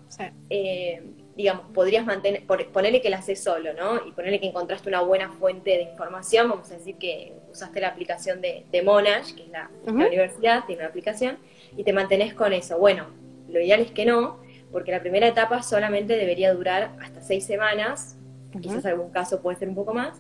eh, 0.50 1.04
digamos, 1.36 1.66
podrías 1.74 2.06
mantener, 2.06 2.44
ponerle 2.46 3.02
que 3.02 3.10
la 3.10 3.18
haces 3.18 3.44
solo, 3.44 3.74
¿no? 3.74 4.08
Y 4.08 4.12
ponerle 4.12 4.40
que 4.40 4.48
encontraste 4.48 4.90
una 4.90 5.02
buena 5.02 5.32
fuente 5.32 5.72
de 5.72 5.84
información, 5.84 6.50
vamos 6.50 6.72
a 6.72 6.76
decir 6.76 6.96
que 6.96 7.34
usaste 7.52 7.80
la 7.80 7.90
aplicación 7.90 8.42
de, 8.42 8.82
Monash, 8.84 9.36
que 9.36 9.44
es 9.44 9.50
la, 9.50 9.70
universidad, 9.86 10.66
tiene 10.66 10.82
una 10.82 10.90
aplicación, 10.90 11.38
y 11.76 11.84
te 11.84 11.94
mantenés 11.94 12.34
con 12.34 12.54
eso. 12.54 12.80
Bueno, 12.80 13.06
lo 13.50 13.60
ideal 13.60 13.82
es 13.82 13.92
que 13.92 14.06
no, 14.06 14.40
porque 14.72 14.92
la 14.92 15.02
primera 15.02 15.28
etapa 15.28 15.62
solamente 15.62 16.18
debería 16.18 16.54
durar 16.54 16.96
hasta 17.02 17.22
seis 17.22 17.46
semanas, 17.46 18.18
quizás 18.60 18.84
en 18.86 18.92
algún 18.92 19.12
caso 19.12 19.42
puede 19.42 19.58
ser 19.60 19.70
un 19.70 19.76
poco 19.76 19.94
más, 19.94 20.20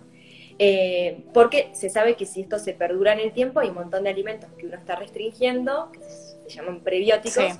eh, 0.60 1.24
porque 1.34 1.70
se 1.74 1.90
sabe 1.90 2.16
que 2.16 2.26
si 2.26 2.42
esto 2.42 2.60
se 2.60 2.74
perdura 2.74 3.14
en 3.14 3.20
el 3.20 3.32
tiempo, 3.32 3.60
hay 3.60 3.70
un 3.70 3.76
montón 3.76 4.04
de 4.04 4.12
alimentos 4.12 4.50
que 4.58 4.68
uno 4.68 4.78
está 4.78 4.96
restringiendo, 4.96 5.92
que 5.92 6.00
se 6.00 6.27
llaman 6.56 6.82
prebióticos, 6.82 7.60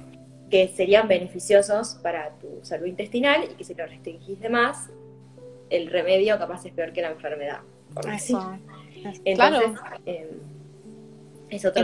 que 0.50 0.68
serían 0.70 1.08
beneficiosos 1.08 2.00
para 2.02 2.32
tu 2.40 2.48
salud 2.64 2.86
intestinal 2.86 3.44
y 3.52 3.56
que 3.56 3.64
si 3.64 3.74
lo 3.74 3.86
restringís 3.86 4.40
de 4.40 4.50
más, 4.50 4.90
el 5.70 5.90
remedio 5.90 6.38
capaz 6.38 6.66
es 6.66 6.72
peor 6.72 6.94
que 6.94 7.02
la 7.02 7.10
enfermedad. 7.12 7.60
Eso. 8.14 8.58
Entonces, 9.26 9.36
claro. 9.36 10.00
eh, 10.06 10.32
es 11.50 11.66
otro 11.66 11.84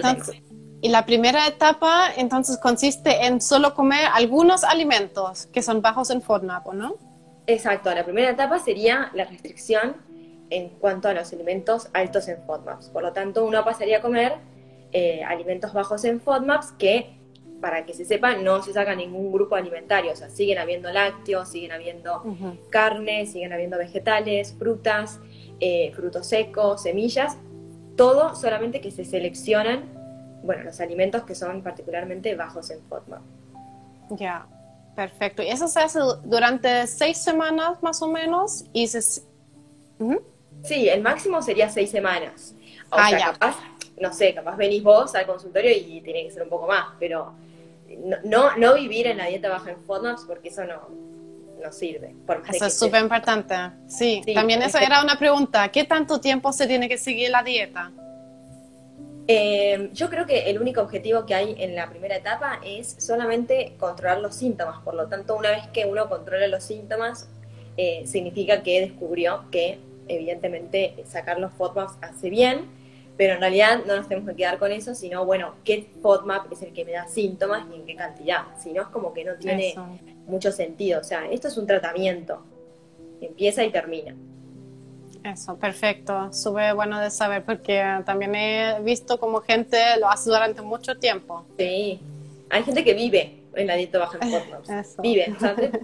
Y 0.81 0.89
la 0.89 1.05
primera 1.05 1.47
etapa 1.47 2.09
entonces 2.15 2.57
consiste 2.57 3.25
en 3.25 3.41
solo 3.41 3.73
comer 3.73 4.05
algunos 4.13 4.63
alimentos 4.63 5.47
que 5.47 5.61
son 5.61 5.81
bajos 5.81 6.09
en 6.09 6.21
FODMAP, 6.21 6.73
¿no? 6.73 6.95
Exacto, 7.47 7.93
la 7.93 8.03
primera 8.05 8.29
etapa 8.29 8.59
sería 8.59 9.11
la 9.13 9.25
restricción 9.25 9.97
en 10.49 10.69
cuanto 10.69 11.09
a 11.09 11.13
los 11.13 11.33
alimentos 11.33 11.89
altos 11.93 12.27
en 12.27 12.41
FODMAPs. 12.43 12.89
Por 12.89 13.03
lo 13.03 13.11
tanto, 13.11 13.43
uno 13.43 13.63
pasaría 13.65 13.97
a 13.97 14.01
comer 14.01 14.33
eh, 14.93 15.23
alimentos 15.23 15.73
bajos 15.73 16.05
en 16.05 16.21
FODMAPs 16.21 16.71
que, 16.73 17.17
para 17.59 17.85
que 17.85 17.93
se 17.93 18.05
sepa, 18.05 18.35
no 18.35 18.61
se 18.61 18.73
saca 18.73 18.95
ningún 18.95 19.31
grupo 19.31 19.55
alimentario. 19.55 20.11
O 20.11 20.15
sea, 20.15 20.29
siguen 20.29 20.59
habiendo 20.59 20.91
lácteos, 20.91 21.49
siguen 21.49 21.71
habiendo 21.71 22.23
carne, 22.69 23.25
siguen 23.25 23.53
habiendo 23.53 23.77
vegetales, 23.77 24.55
frutas, 24.57 25.19
eh, 25.59 25.91
frutos 25.95 26.27
secos, 26.27 26.83
semillas, 26.83 27.37
todo 27.95 28.35
solamente 28.35 28.81
que 28.81 28.91
se 28.91 29.05
seleccionan 29.05 29.93
bueno, 30.43 30.63
los 30.63 30.79
alimentos 30.81 31.23
que 31.23 31.35
son 31.35 31.63
particularmente 31.63 32.35
bajos 32.35 32.69
en 32.69 32.81
FODMAP. 32.83 33.21
Ya, 34.11 34.45
perfecto. 34.95 35.41
Y 35.41 35.47
eso 35.47 35.67
se 35.67 35.79
hace 35.79 35.99
durante 36.25 36.85
seis 36.87 37.17
semanas 37.17 37.81
más 37.81 38.01
o 38.01 38.07
menos 38.07 38.65
y 38.73 38.87
se... 38.87 39.01
Sí, 39.01 40.89
el 40.89 41.01
máximo 41.01 41.41
sería 41.41 41.69
seis 41.69 41.89
semanas. 41.89 42.55
O 42.91 42.95
ah, 42.97 43.09
sea, 43.09 43.19
ya. 43.19 43.25
capaz, 43.31 43.55
no 43.99 44.13
sé, 44.13 44.33
capaz 44.33 44.57
venís 44.57 44.83
vos 44.83 45.13
al 45.15 45.25
consultorio 45.25 45.71
y 45.71 46.01
tiene 46.01 46.23
que 46.23 46.31
ser 46.31 46.43
un 46.43 46.49
poco 46.49 46.67
más, 46.67 46.87
pero 46.99 47.33
no, 48.25 48.57
no, 48.57 48.73
vivir 48.75 49.07
en 49.07 49.17
la 49.17 49.27
dieta 49.27 49.49
baja 49.49 49.71
en 49.71 49.77
FODMAPs 49.83 50.23
porque 50.27 50.49
eso 50.49 50.63
no, 50.63 50.89
no 51.61 51.71
sirve. 51.71 52.15
Eso 52.51 52.65
es 52.65 52.77
súper 52.77 53.01
importante. 53.01 53.55
Sí, 53.87 54.21
también 54.33 54.61
eso 54.61 54.79
era 54.79 55.03
una 55.03 55.17
pregunta. 55.17 55.69
¿Qué 55.69 55.83
tanto 55.83 56.19
tiempo 56.19 56.51
se 56.51 56.67
tiene 56.67 56.89
que 56.89 56.97
seguir 56.97 57.29
la 57.29 57.43
dieta? 57.43 57.91
Eh, 59.27 59.89
yo 59.93 60.09
creo 60.09 60.25
que 60.25 60.49
el 60.49 60.59
único 60.59 60.81
objetivo 60.81 61.25
que 61.25 61.33
hay 61.33 61.55
en 61.57 61.75
la 61.75 61.89
primera 61.89 62.17
etapa 62.17 62.59
es 62.65 62.95
solamente 62.99 63.75
controlar 63.79 64.19
los 64.19 64.35
síntomas. 64.35 64.81
Por 64.83 64.95
lo 64.95 65.07
tanto, 65.07 65.37
una 65.37 65.51
vez 65.51 65.67
que 65.67 65.85
uno 65.85 66.09
controla 66.09 66.47
los 66.47 66.63
síntomas, 66.63 67.29
eh, 67.77 68.03
significa 68.05 68.63
que 68.63 68.81
descubrió 68.81 69.45
que 69.49 69.79
evidentemente 70.07 71.03
sacar 71.07 71.39
los 71.39 71.53
FODMAPs 71.53 71.93
hace 72.01 72.29
bien, 72.29 72.65
pero 73.17 73.35
en 73.35 73.41
realidad 73.41 73.83
no 73.85 73.95
nos 73.95 74.07
tenemos 74.07 74.29
que 74.29 74.35
quedar 74.35 74.57
con 74.57 74.71
eso, 74.71 74.95
sino 74.95 75.25
bueno, 75.25 75.55
qué 75.63 75.89
FODMAP 76.01 76.51
es 76.51 76.61
el 76.63 76.73
que 76.73 76.83
me 76.83 76.93
da 76.93 77.07
síntomas 77.07 77.65
y 77.71 77.75
en 77.75 77.85
qué 77.85 77.95
cantidad. 77.95 78.45
Si 78.59 78.71
no, 78.71 78.81
es 78.81 78.87
como 78.87 79.13
que 79.13 79.23
no 79.23 79.35
tiene 79.35 79.75
mucho 80.25 80.51
sentido. 80.51 81.01
O 81.01 81.03
sea, 81.03 81.29
esto 81.29 81.47
es 81.47 81.57
un 81.57 81.67
tratamiento, 81.67 82.43
empieza 83.21 83.63
y 83.63 83.71
termina. 83.71 84.15
Eso, 85.23 85.55
perfecto. 85.57 86.33
Súper 86.33 86.75
bueno 86.75 86.99
de 86.99 87.09
saber 87.09 87.43
porque 87.43 87.81
también 88.05 88.35
he 88.35 88.79
visto 88.81 89.19
como 89.19 89.41
gente 89.41 89.77
lo 89.99 90.09
hace 90.09 90.29
durante 90.29 90.61
mucho 90.61 90.97
tiempo. 90.97 91.45
Sí, 91.57 91.99
hay 92.49 92.63
gente 92.63 92.83
que 92.83 92.93
vive 92.93 93.43
en 93.55 93.67
la 93.67 93.75
dieta 93.75 93.99
baja 93.99 94.17
en 94.21 94.31
FODMAPs. 94.31 94.97
Vive, 95.01 95.35
¿sabes? 95.39 95.71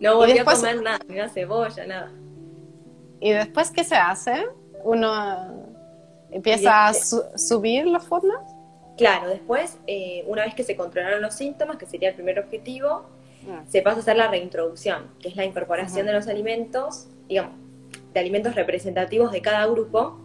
No 0.00 0.16
voy 0.16 0.38
a 0.38 0.44
comer 0.46 0.80
nada, 0.80 0.98
ni 1.06 1.16
una 1.16 1.28
cebolla, 1.28 1.86
nada. 1.86 2.10
¿Y 3.20 3.32
después 3.32 3.70
qué 3.70 3.84
se 3.84 3.96
hace? 3.96 4.46
¿Uno 4.84 5.70
empieza 6.30 6.88
a 6.88 6.94
subir 6.94 7.86
los 7.86 8.04
formas? 8.04 8.40
Claro, 8.96 9.28
después, 9.30 9.78
eh, 9.86 10.24
una 10.26 10.44
vez 10.44 10.54
que 10.54 10.62
se 10.62 10.76
controlaron 10.76 11.22
los 11.22 11.34
síntomas, 11.34 11.76
que 11.76 11.86
sería 11.86 12.10
el 12.10 12.14
primer 12.14 12.38
objetivo, 12.38 13.06
ah. 13.48 13.62
se 13.66 13.82
pasa 13.82 13.98
a 13.98 14.00
hacer 14.00 14.16
la 14.16 14.28
reintroducción, 14.28 15.10
que 15.20 15.28
es 15.28 15.36
la 15.36 15.44
incorporación 15.44 16.06
de 16.06 16.12
los 16.12 16.28
alimentos, 16.28 17.06
digamos, 17.28 17.52
de 18.12 18.20
alimentos 18.20 18.54
representativos 18.54 19.32
de 19.32 19.40
cada 19.40 19.66
grupo, 19.66 20.18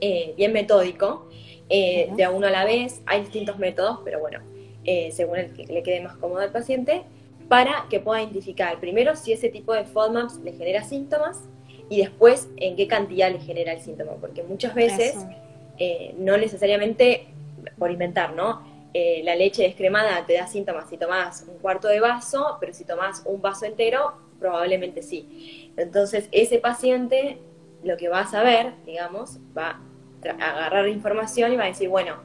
eh, 0.00 0.32
bien 0.36 0.52
metódico, 0.52 1.28
eh, 1.68 2.10
de 2.16 2.24
a 2.24 2.30
uno 2.30 2.46
a 2.46 2.50
la 2.50 2.64
vez. 2.64 3.02
Hay 3.06 3.20
distintos 3.20 3.58
métodos, 3.58 4.00
pero 4.04 4.20
bueno, 4.20 4.40
según 5.12 5.38
el 5.38 5.52
que 5.52 5.66
le 5.66 5.82
quede 5.82 6.00
más 6.00 6.16
cómodo 6.16 6.40
al 6.40 6.50
paciente, 6.50 7.04
para 7.48 7.86
que 7.90 8.00
pueda 8.00 8.22
identificar 8.22 8.80
primero 8.80 9.14
si 9.14 9.32
ese 9.32 9.48
tipo 9.48 9.74
de 9.74 9.84
FODMAPs 9.84 10.38
le 10.38 10.52
genera 10.52 10.82
síntomas 10.82 11.42
y 11.92 11.98
después 11.98 12.48
en 12.56 12.74
qué 12.74 12.88
cantidad 12.88 13.30
le 13.30 13.38
genera 13.38 13.74
el 13.74 13.80
síntoma, 13.82 14.12
porque 14.18 14.42
muchas 14.42 14.74
veces 14.74 15.14
eh, 15.76 16.14
no 16.16 16.38
necesariamente, 16.38 17.26
por 17.78 17.90
inventar, 17.90 18.32
¿no? 18.32 18.62
Eh, 18.94 19.20
la 19.24 19.36
leche 19.36 19.64
descremada 19.64 20.24
te 20.24 20.32
da 20.32 20.46
síntomas 20.46 20.88
si 20.88 20.96
tomas 20.96 21.44
un 21.46 21.58
cuarto 21.58 21.88
de 21.88 22.00
vaso, 22.00 22.56
pero 22.60 22.72
si 22.72 22.86
tomas 22.86 23.22
un 23.26 23.42
vaso 23.42 23.66
entero, 23.66 24.14
probablemente 24.40 25.02
sí. 25.02 25.70
Entonces, 25.76 26.30
ese 26.32 26.56
paciente 26.60 27.36
lo 27.84 27.98
que 27.98 28.08
va 28.08 28.20
a 28.20 28.26
saber, 28.26 28.72
digamos, 28.86 29.36
va 29.54 29.78
a 30.26 30.50
agarrar 30.50 30.88
información 30.88 31.52
y 31.52 31.56
va 31.56 31.64
a 31.64 31.66
decir, 31.66 31.90
bueno, 31.90 32.16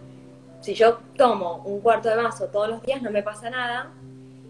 si 0.61 0.75
yo 0.75 0.99
tomo 1.17 1.61
un 1.65 1.81
cuarto 1.81 2.07
de 2.07 2.15
vaso 2.15 2.47
todos 2.47 2.69
los 2.69 2.81
días 2.83 3.01
no 3.01 3.11
me 3.11 3.21
pasa 3.21 3.49
nada, 3.49 3.91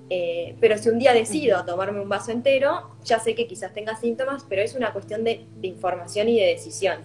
eh, 0.10 0.56
pero 0.60 0.78
si 0.78 0.90
un 0.90 1.00
día 1.00 1.14
decido 1.14 1.66
tomarme 1.66 2.00
un 2.00 2.10
vaso 2.10 2.32
entero, 2.32 2.92
ya 3.04 3.20
sé 3.20 3.36
que 3.36 3.48
quizás 3.48 3.74
tenga 3.74 3.96
síntomas, 3.96 4.46
pero 4.48 4.62
es 4.62 4.76
una 4.76 4.94
cuestión 4.94 5.24
de, 5.24 5.46
información 5.62 6.30
y 6.30 6.40
de 6.40 6.48
decisión. 6.48 7.00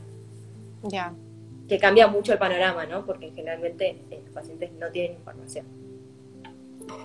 Ya. 0.82 1.12
Que 1.68 1.78
cambia 1.78 2.06
mucho 2.06 2.32
el 2.32 2.38
panorama, 2.38 2.86
¿no? 2.86 3.04
Porque 3.04 3.30
generalmente 3.30 4.02
eh, 4.10 4.20
los 4.24 4.34
pacientes 4.34 4.72
no 4.72 4.90
tienen 4.90 5.12
información. 5.12 5.66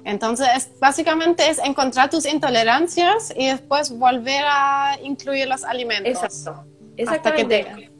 Entonces, 0.03 0.71
básicamente 0.79 1.49
es 1.49 1.59
encontrar 1.59 2.09
tus 2.09 2.25
intolerancias 2.25 3.33
y 3.35 3.47
después 3.47 3.91
volver 3.91 4.43
a 4.45 4.97
incluir 5.03 5.47
los 5.47 5.63
alimentos. 5.63 6.23
Exacto. 6.23 6.65
Exactamente. 6.97 7.91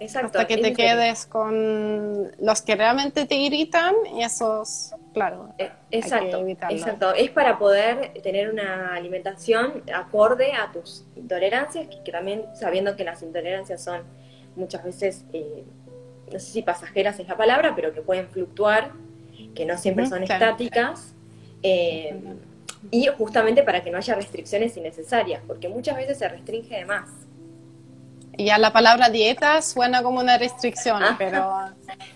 Hasta 0.00 0.46
que 0.46 0.56
te 0.58 0.72
quedes 0.72 1.26
con 1.26 2.32
los 2.40 2.62
que 2.62 2.74
realmente 2.74 3.24
te 3.26 3.36
irritan 3.36 3.94
y 4.16 4.22
esos, 4.22 4.94
claro. 5.12 5.54
Eh, 5.58 5.70
exacto, 5.90 6.46
exacto. 6.46 7.14
Es 7.14 7.30
para 7.30 7.58
poder 7.58 8.12
tener 8.22 8.50
una 8.50 8.94
alimentación 8.94 9.82
acorde 9.94 10.52
a 10.52 10.72
tus 10.72 11.04
intolerancias, 11.16 11.88
que, 12.04 12.12
también 12.12 12.44
sabiendo 12.54 12.96
que 12.96 13.04
las 13.04 13.22
intolerancias 13.22 13.82
son 13.82 14.02
muchas 14.56 14.84
veces, 14.84 15.24
eh, 15.32 15.64
no 16.32 16.38
sé 16.38 16.52
si 16.52 16.62
pasajeras 16.62 17.18
es 17.18 17.28
la 17.28 17.36
palabra, 17.36 17.74
pero 17.74 17.92
que 17.92 18.02
pueden 18.02 18.28
fluctuar, 18.28 18.92
que 19.54 19.64
no 19.64 19.76
siempre 19.78 20.06
son 20.06 20.22
estáticas. 20.22 21.14
Eh, 21.62 22.18
y 22.90 23.06
justamente 23.06 23.62
para 23.62 23.82
que 23.82 23.90
no 23.90 23.98
haya 23.98 24.14
restricciones 24.14 24.76
innecesarias, 24.76 25.42
porque 25.46 25.68
muchas 25.68 25.96
veces 25.96 26.18
se 26.18 26.28
restringe 26.28 26.76
de 26.76 26.84
más. 26.84 27.08
Ya 28.38 28.58
la 28.58 28.72
palabra 28.72 29.10
dieta 29.10 29.60
suena 29.62 30.02
como 30.02 30.20
una 30.20 30.38
restricción, 30.38 31.02
pero... 31.18 31.70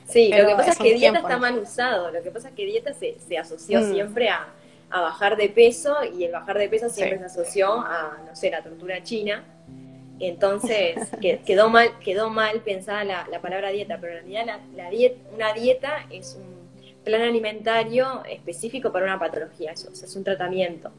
Sí, 0.08 0.30
lo 0.30 0.46
que 0.46 0.54
pasa 0.54 0.70
es 0.70 0.78
que 0.78 0.94
dieta 0.94 1.18
está 1.18 1.36
mal 1.36 1.58
usado, 1.58 2.10
lo 2.10 2.22
que 2.22 2.30
pasa 2.30 2.48
es 2.48 2.54
que 2.54 2.64
dieta 2.64 2.94
se, 2.94 3.18
se 3.26 3.36
asoció 3.36 3.80
mm. 3.80 3.92
siempre 3.92 4.28
a, 4.28 4.46
a, 4.90 5.00
bajar 5.00 5.36
de 5.36 5.48
peso 5.48 5.96
y 6.04 6.24
el 6.24 6.32
bajar 6.32 6.58
de 6.58 6.68
peso 6.68 6.88
siempre 6.88 7.18
se 7.18 7.24
asoció 7.26 7.80
a, 7.80 8.18
no 8.26 8.34
sé, 8.34 8.50
la 8.50 8.62
tortura 8.62 9.02
china. 9.02 9.44
Entonces 10.18 10.96
quedó 11.46 11.68
mal, 11.68 11.98
quedó 11.98 12.30
mal 12.30 12.60
pensada 12.60 13.04
la, 13.04 13.26
la 13.30 13.40
palabra 13.40 13.70
dieta, 13.70 13.98
pero 14.00 14.18
en 14.18 14.30
realidad 14.30 14.60
la, 14.74 14.90
dieta, 14.90 15.18
una 15.34 15.52
dieta 15.52 16.06
es 16.10 16.38
un 16.40 16.56
plan 17.04 17.22
alimentario 17.22 18.24
específico 18.24 18.90
para 18.90 19.04
una 19.04 19.18
patología, 19.18 19.72
eso, 19.72 19.90
es 19.92 20.16
un 20.16 20.24
tratamiento. 20.24 20.90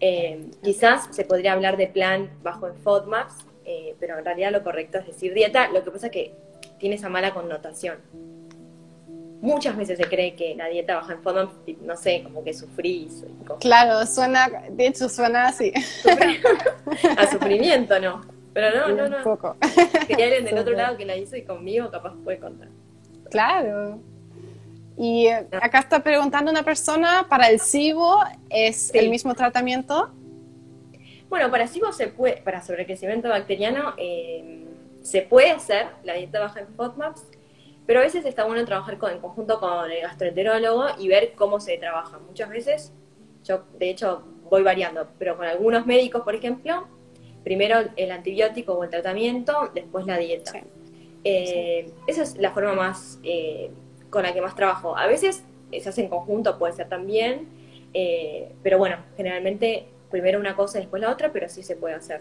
Eh, 0.00 0.50
quizás 0.62 1.08
se 1.10 1.24
podría 1.24 1.52
hablar 1.52 1.76
de 1.76 1.86
plan 1.86 2.30
bajo 2.42 2.66
en 2.66 2.74
FODMAPs, 2.76 3.44
eh, 3.64 3.94
pero 3.98 4.18
en 4.18 4.24
realidad 4.24 4.52
lo 4.52 4.62
correcto 4.62 4.98
es 4.98 5.06
decir 5.06 5.34
dieta, 5.34 5.68
lo 5.68 5.84
que 5.84 5.90
pasa 5.90 6.06
es 6.06 6.12
que 6.12 6.34
tiene 6.78 6.96
esa 6.96 7.08
mala 7.08 7.32
connotación. 7.32 7.98
Muchas 9.40 9.76
veces 9.76 9.98
se 9.98 10.04
cree 10.04 10.34
que 10.34 10.54
la 10.54 10.68
dieta 10.68 10.96
baja 10.96 11.12
en 11.12 11.22
fondo, 11.22 11.52
no 11.82 11.96
sé, 11.96 12.22
como 12.24 12.42
que 12.42 12.54
sufrís. 12.54 13.24
Claro, 13.60 14.06
suena, 14.06 14.48
de 14.70 14.86
hecho 14.86 15.08
suena 15.08 15.48
así. 15.48 15.72
A 17.18 17.26
sufrimiento, 17.26 17.98
no. 18.00 18.22
Pero 18.54 18.88
no, 18.88 18.94
no, 18.94 19.08
no. 19.08 19.22
Poco. 19.22 19.56
Quería 20.06 20.26
alguien 20.26 20.44
del 20.44 20.58
otro 20.58 20.74
lado 20.74 20.96
que 20.96 21.04
la 21.04 21.16
hizo 21.16 21.36
y 21.36 21.42
conmigo 21.42 21.90
capaz 21.90 22.14
puede 22.24 22.38
contar. 22.38 22.68
Claro. 23.30 23.98
Y 24.96 25.26
eh, 25.26 25.46
acá 25.60 25.80
está 25.80 26.02
preguntando 26.02 26.50
una 26.50 26.62
persona, 26.62 27.26
¿para 27.28 27.48
el 27.48 27.60
SIBO 27.60 28.20
es 28.48 28.94
el 28.94 29.10
mismo 29.10 29.34
tratamiento? 29.34 30.10
Bueno, 31.28 31.50
para 31.50 31.66
se 31.66 32.08
puede, 32.08 32.36
para 32.42 32.62
sobrecrecimiento 32.62 33.28
bacteriano, 33.28 33.94
eh, 33.96 34.66
se 35.00 35.22
puede 35.22 35.50
hacer 35.50 35.88
la 36.04 36.14
dieta 36.14 36.40
baja 36.40 36.60
en 36.60 36.68
FODMAPs, 36.68 37.26
pero 37.86 38.00
a 38.00 38.02
veces 38.02 38.24
está 38.24 38.44
bueno 38.44 38.64
trabajar 38.64 38.98
en 39.12 39.20
conjunto 39.20 39.58
con 39.58 39.90
el 39.90 40.00
gastroenterólogo 40.02 40.86
y 40.98 41.08
ver 41.08 41.32
cómo 41.34 41.60
se 41.60 41.76
trabaja. 41.78 42.18
Muchas 42.18 42.48
veces, 42.48 42.92
yo 43.42 43.64
de 43.78 43.90
hecho 43.90 44.24
voy 44.50 44.62
variando, 44.62 45.08
pero 45.18 45.36
con 45.36 45.46
algunos 45.46 45.86
médicos, 45.86 46.22
por 46.22 46.34
ejemplo, 46.34 46.86
primero 47.42 47.78
el 47.96 48.10
antibiótico 48.10 48.74
o 48.74 48.84
el 48.84 48.90
tratamiento, 48.90 49.70
después 49.74 50.06
la 50.06 50.18
dieta. 50.18 50.52
Eh, 51.24 51.90
esa 52.06 52.22
es 52.22 52.36
la 52.36 52.52
forma 52.52 52.74
más 52.74 53.18
eh, 53.22 53.70
con 54.08 54.22
la 54.22 54.32
que 54.32 54.40
más 54.40 54.54
trabajo. 54.54 54.96
A 54.96 55.06
veces 55.06 55.44
se 55.70 55.88
hace 55.88 56.02
en 56.02 56.08
conjunto, 56.08 56.58
puede 56.58 56.74
ser 56.74 56.88
también, 56.88 57.48
pero 58.62 58.78
bueno, 58.78 58.96
generalmente 59.16 59.88
primero 60.14 60.38
una 60.38 60.54
cosa 60.54 60.78
y 60.78 60.82
después 60.82 61.02
la 61.02 61.10
otra, 61.10 61.32
pero 61.32 61.48
sí 61.48 61.64
se 61.64 61.74
puede 61.74 61.96
hacer. 61.96 62.20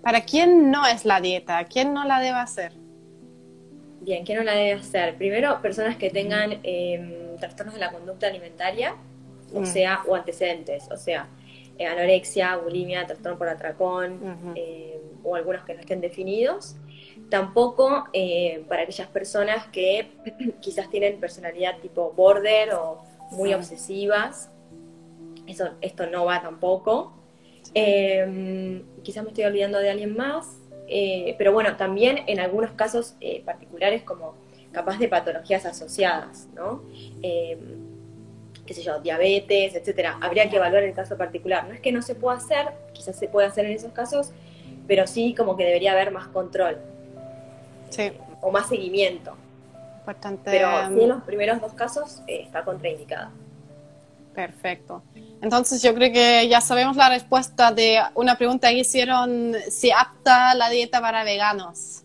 ¿Para 0.00 0.20
quién 0.20 0.70
no 0.70 0.86
es 0.86 1.04
la 1.04 1.20
dieta? 1.20 1.64
¿Quién 1.64 1.92
no 1.92 2.04
la 2.04 2.20
debe 2.20 2.38
hacer? 2.38 2.72
Bien, 4.00 4.24
¿quién 4.24 4.38
no 4.38 4.44
la 4.44 4.54
debe 4.54 4.74
hacer? 4.74 5.16
Primero, 5.16 5.60
personas 5.60 5.96
que 5.96 6.08
tengan 6.10 6.60
em, 6.62 7.36
trastornos 7.40 7.74
de 7.74 7.80
la 7.80 7.90
conducta 7.90 8.28
alimentaria, 8.28 8.94
o 9.52 9.62
mm. 9.62 9.66
sea, 9.66 10.02
o 10.06 10.14
antecedentes, 10.14 10.88
o 10.92 10.96
sea, 10.96 11.26
eh, 11.78 11.84
anorexia, 11.84 12.56
bulimia, 12.58 13.04
trastorno 13.08 13.36
por 13.36 13.48
atracón, 13.48 14.20
em, 14.54 15.00
o 15.24 15.34
algunos 15.34 15.64
que 15.64 15.74
no 15.74 15.80
estén 15.80 16.00
definidos. 16.00 16.76
Tampoco 17.28 18.04
eh, 18.12 18.64
para 18.68 18.82
aquellas 18.82 19.08
personas 19.08 19.66
que 19.66 20.12
quizás 20.60 20.88
tienen 20.90 21.18
personalidad 21.18 21.78
tipo 21.80 22.12
border 22.12 22.74
o 22.74 23.02
muy 23.32 23.52
obsesivas, 23.52 24.51
eso, 25.46 25.70
esto 25.80 26.06
no 26.06 26.24
va 26.24 26.42
tampoco. 26.42 27.12
Em, 27.74 28.82
quizás 29.02 29.22
me 29.22 29.30
estoy 29.30 29.44
olvidando 29.44 29.78
de 29.78 29.90
alguien 29.90 30.16
más, 30.16 30.58
eh, 30.88 31.34
pero 31.38 31.52
bueno, 31.52 31.76
también 31.76 32.20
en 32.26 32.40
algunos 32.40 32.72
casos 32.72 33.14
eh, 33.20 33.42
particulares 33.44 34.02
como 34.02 34.34
capaz 34.72 34.98
de 34.98 35.08
patologías 35.08 35.64
asociadas, 35.66 36.48
¿no? 36.54 36.82
Eh, 37.22 37.58
qué 38.66 38.74
sé 38.74 38.82
yo, 38.82 39.00
diabetes, 39.00 39.74
etcétera. 39.74 40.18
Habría 40.20 40.48
que 40.48 40.56
evaluar 40.56 40.82
el 40.82 40.94
caso 40.94 41.16
particular. 41.16 41.66
No 41.66 41.74
es 41.74 41.80
que 41.80 41.92
no 41.92 42.02
se 42.02 42.14
pueda 42.14 42.36
hacer, 42.36 42.68
quizás 42.92 43.16
se 43.18 43.28
puede 43.28 43.46
hacer 43.46 43.66
en 43.66 43.72
esos 43.72 43.92
casos, 43.92 44.32
pero 44.86 45.06
sí 45.06 45.34
como 45.34 45.56
que 45.56 45.64
debería 45.64 45.92
haber 45.92 46.10
más 46.10 46.28
control. 46.28 46.78
Sí. 47.90 48.12
O 48.40 48.50
más 48.50 48.68
seguimiento. 48.68 49.36
Importante. 49.98 50.50
Pero 50.50 50.68
sí 50.88 51.02
en 51.02 51.08
los 51.08 51.22
primeros 51.22 51.60
dos 51.60 51.74
casos 51.74 52.22
eh, 52.26 52.42
está 52.42 52.64
contraindicada. 52.64 53.30
Perfecto. 54.34 55.02
Entonces 55.42 55.82
yo 55.82 55.94
creo 55.94 56.12
que 56.12 56.48
ya 56.48 56.60
sabemos 56.60 56.96
la 56.96 57.08
respuesta 57.08 57.72
de 57.72 57.98
una 58.14 58.36
pregunta 58.36 58.68
que 58.68 58.78
hicieron, 58.78 59.54
si 59.68 59.90
apta 59.90 60.54
la 60.54 60.70
dieta 60.70 61.00
para 61.00 61.24
veganos. 61.24 62.04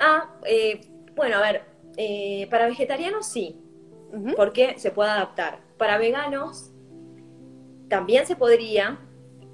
Ah, 0.00 0.30
eh, 0.46 0.80
bueno, 1.14 1.36
a 1.36 1.40
ver, 1.40 1.62
eh, 1.96 2.48
para 2.50 2.66
vegetarianos 2.66 3.26
sí, 3.26 3.60
porque 4.36 4.78
se 4.78 4.90
puede 4.90 5.10
adaptar. 5.10 5.58
Para 5.76 5.98
veganos 5.98 6.70
también 7.88 8.26
se 8.26 8.34
podría, 8.34 8.98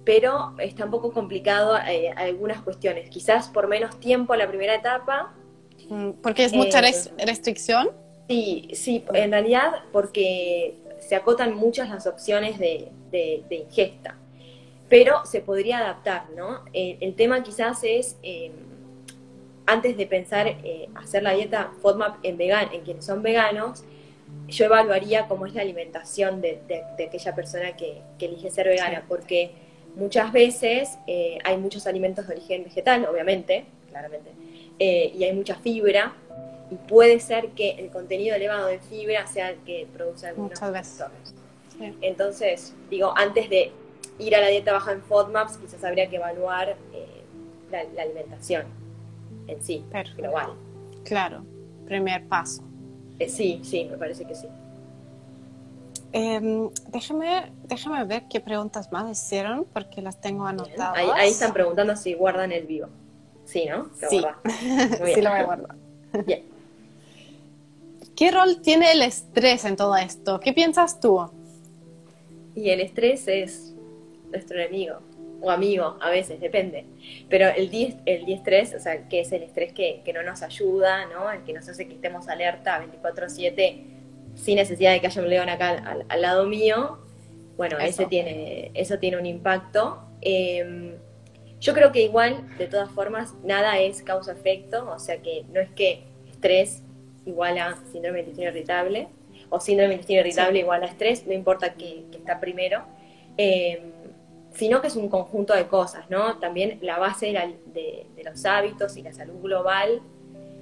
pero 0.04 0.54
está 0.58 0.84
un 0.84 0.90
poco 0.90 1.12
complicado 1.12 1.76
eh, 1.78 2.10
algunas 2.16 2.62
cuestiones. 2.62 3.10
Quizás 3.10 3.48
por 3.48 3.68
menos 3.68 3.98
tiempo 4.00 4.34
la 4.36 4.48
primera 4.48 4.74
etapa. 4.74 5.34
Mm, 5.88 6.12
¿Porque 6.22 6.44
es 6.44 6.52
mucha 6.52 6.80
restricción? 6.80 7.90
Sí, 8.28 8.68
sí, 8.74 9.04
en 9.12 9.32
realidad 9.32 9.72
porque 9.92 10.78
se 11.00 11.16
acotan 11.16 11.54
muchas 11.54 11.88
las 11.88 12.06
opciones 12.06 12.58
de, 12.58 12.92
ingesta, 13.50 14.16
pero 14.88 15.24
se 15.24 15.40
podría 15.40 15.78
adaptar, 15.78 16.30
¿no? 16.36 16.64
el 16.72 17.14
tema 17.14 17.42
quizás 17.42 17.82
es, 17.84 18.16
em, 18.22 18.52
antes 19.70 19.96
de 19.96 20.06
pensar 20.06 20.48
eh, 20.48 20.88
hacer 20.96 21.22
la 21.22 21.32
dieta 21.32 21.70
FODMAP 21.80 22.24
en, 22.24 22.36
vegan, 22.36 22.68
en 22.72 22.80
quienes 22.82 23.04
son 23.04 23.22
veganos, 23.22 23.84
yo 24.48 24.64
evaluaría 24.64 25.28
cómo 25.28 25.46
es 25.46 25.54
la 25.54 25.62
alimentación 25.62 26.40
de, 26.40 26.60
aquella 27.06 27.34
persona 27.34 27.76
que, 27.76 28.02
elige 28.18 28.50
ser 28.50 28.66
vegana, 28.66 29.04
porque 29.08 29.52
muchas 29.94 30.32
veces 30.32 30.98
eh, 31.06 31.38
hay 31.44 31.56
muchos 31.56 31.86
alimentos 31.86 32.26
de 32.26 32.34
origen 32.34 32.64
vegetal, 32.64 33.06
obviamente, 33.06 33.64
claramente, 33.90 34.30
eh, 34.78 35.12
y 35.14 35.24
hay 35.24 35.32
mucha 35.32 35.54
fibra, 35.54 36.14
y 36.70 36.76
puede 36.76 37.18
ser 37.20 37.50
que 37.50 37.70
el 37.72 37.90
contenido 37.90 38.36
elevado 38.36 38.66
de 38.66 38.78
fibra 38.78 39.26
sea 39.26 39.50
el 39.50 39.58
que 39.58 39.88
produce 39.92 40.28
algunos. 40.28 40.58
Entonces, 42.00 42.74
digo, 42.88 43.12
antes 43.16 43.50
de 43.50 43.72
ir 44.18 44.36
a 44.36 44.40
la 44.40 44.48
dieta 44.48 44.72
baja 44.72 44.92
en 44.92 45.02
FODMAPs, 45.02 45.56
quizás 45.56 45.82
habría 45.82 46.08
que 46.08 46.16
evaluar 46.16 46.76
eh, 46.92 47.24
la, 47.70 48.02
alimentación 48.02 48.66
en 49.46 49.62
sí, 49.62 49.84
Perfecto. 49.90 50.22
global. 50.22 50.50
Claro, 51.04 51.44
primer 51.86 52.26
paso. 52.28 52.62
Eh, 53.18 53.28
sí, 53.28 53.60
sí, 53.64 53.86
me 53.90 53.96
parece 53.96 54.24
que 54.24 54.34
sí. 54.34 54.46
Em, 56.12 56.70
déjame, 56.88 57.52
déjame 57.64 58.04
ver 58.04 58.24
qué 58.28 58.40
preguntas 58.40 58.92
más 58.92 59.10
hicieron 59.10 59.64
porque 59.72 60.02
las 60.02 60.20
tengo 60.20 60.46
anotadas. 60.46 60.96
Ahí, 60.96 61.30
están 61.30 61.52
preguntando 61.52 61.96
si 61.96 62.14
guardan 62.14 62.52
el 62.52 62.66
vivo. 62.66 62.88
Sí, 63.44 63.66
¿no? 63.66 63.90
sí, 64.08 64.22
sí 65.14 65.22
lo 65.22 65.30
voy 65.30 65.38
a 65.40 65.44
guardar. 65.44 65.76
Bien. 66.26 66.49
¿Qué 68.20 68.30
rol 68.30 68.60
tiene 68.60 68.92
el 68.92 69.00
estrés 69.00 69.64
en 69.64 69.76
todo 69.76 69.96
esto? 69.96 70.40
¿Qué 70.40 70.52
piensas 70.52 71.00
tú? 71.00 71.30
Y 72.54 72.68
el 72.68 72.80
estrés 72.80 73.26
es 73.26 73.74
nuestro 74.30 74.60
enemigo, 74.60 74.98
o 75.40 75.50
amigo, 75.50 75.96
a 76.02 76.10
veces, 76.10 76.38
depende. 76.38 76.84
Pero 77.30 77.48
el, 77.48 77.70
el 78.04 78.30
estrés, 78.30 78.74
o 78.74 78.78
sea, 78.78 79.08
que 79.08 79.20
es 79.20 79.32
el 79.32 79.42
estrés 79.42 79.72
que, 79.72 80.02
no 80.12 80.22
nos 80.22 80.42
ayuda, 80.42 81.06
¿no? 81.06 81.32
El 81.32 81.44
que 81.44 81.54
nos 81.54 81.66
hace 81.66 81.88
que 81.88 81.94
estemos 81.94 82.28
alerta 82.28 82.86
24-7 83.02 83.84
sin 84.34 84.56
necesidad 84.56 84.92
de 84.92 85.00
que 85.00 85.06
haya 85.06 85.22
un 85.22 85.30
león 85.30 85.48
acá 85.48 86.04
al, 86.06 86.20
lado 86.20 86.46
mío, 86.46 86.98
bueno, 87.56 87.78
eso. 87.78 88.02
Ese 88.02 88.04
tiene, 88.04 88.70
eso 88.74 88.98
tiene 88.98 89.16
un 89.16 89.24
impacto. 89.24 89.98
Em, 90.20 90.92
yo 91.58 91.72
creo 91.72 91.90
que 91.90 92.02
igual, 92.02 92.54
de 92.58 92.66
todas 92.66 92.90
formas, 92.90 93.32
nada 93.44 93.78
es 93.78 94.02
causa-efecto, 94.02 94.90
o 94.90 94.98
sea 94.98 95.22
que 95.22 95.46
no 95.54 95.58
es 95.58 95.70
que 95.70 96.02
estrés 96.30 96.82
igual 97.26 97.58
a 97.58 97.76
síndrome 97.92 98.18
de 98.18 98.20
intestino 98.20 98.48
irritable, 98.50 99.08
o 99.48 99.60
síndrome 99.60 99.88
de 99.88 99.94
intestino 99.94 100.20
irritable 100.20 100.60
igual 100.60 100.82
a 100.82 100.86
estrés, 100.86 101.26
no 101.26 101.32
importa 101.32 101.74
que, 101.74 102.04
está 102.12 102.40
primero, 102.40 102.82
eh, 103.36 103.82
sino 104.52 104.80
que 104.80 104.88
es 104.88 104.96
un 104.96 105.08
conjunto 105.08 105.54
de 105.54 105.66
cosas, 105.66 106.08
¿no? 106.10 106.38
También 106.38 106.78
la 106.82 106.98
base 106.98 107.26
de, 107.26 108.06
los 108.24 108.44
hábitos 108.44 108.96
y 108.96 109.02
la 109.02 109.12
salud 109.12 109.40
global 109.42 110.02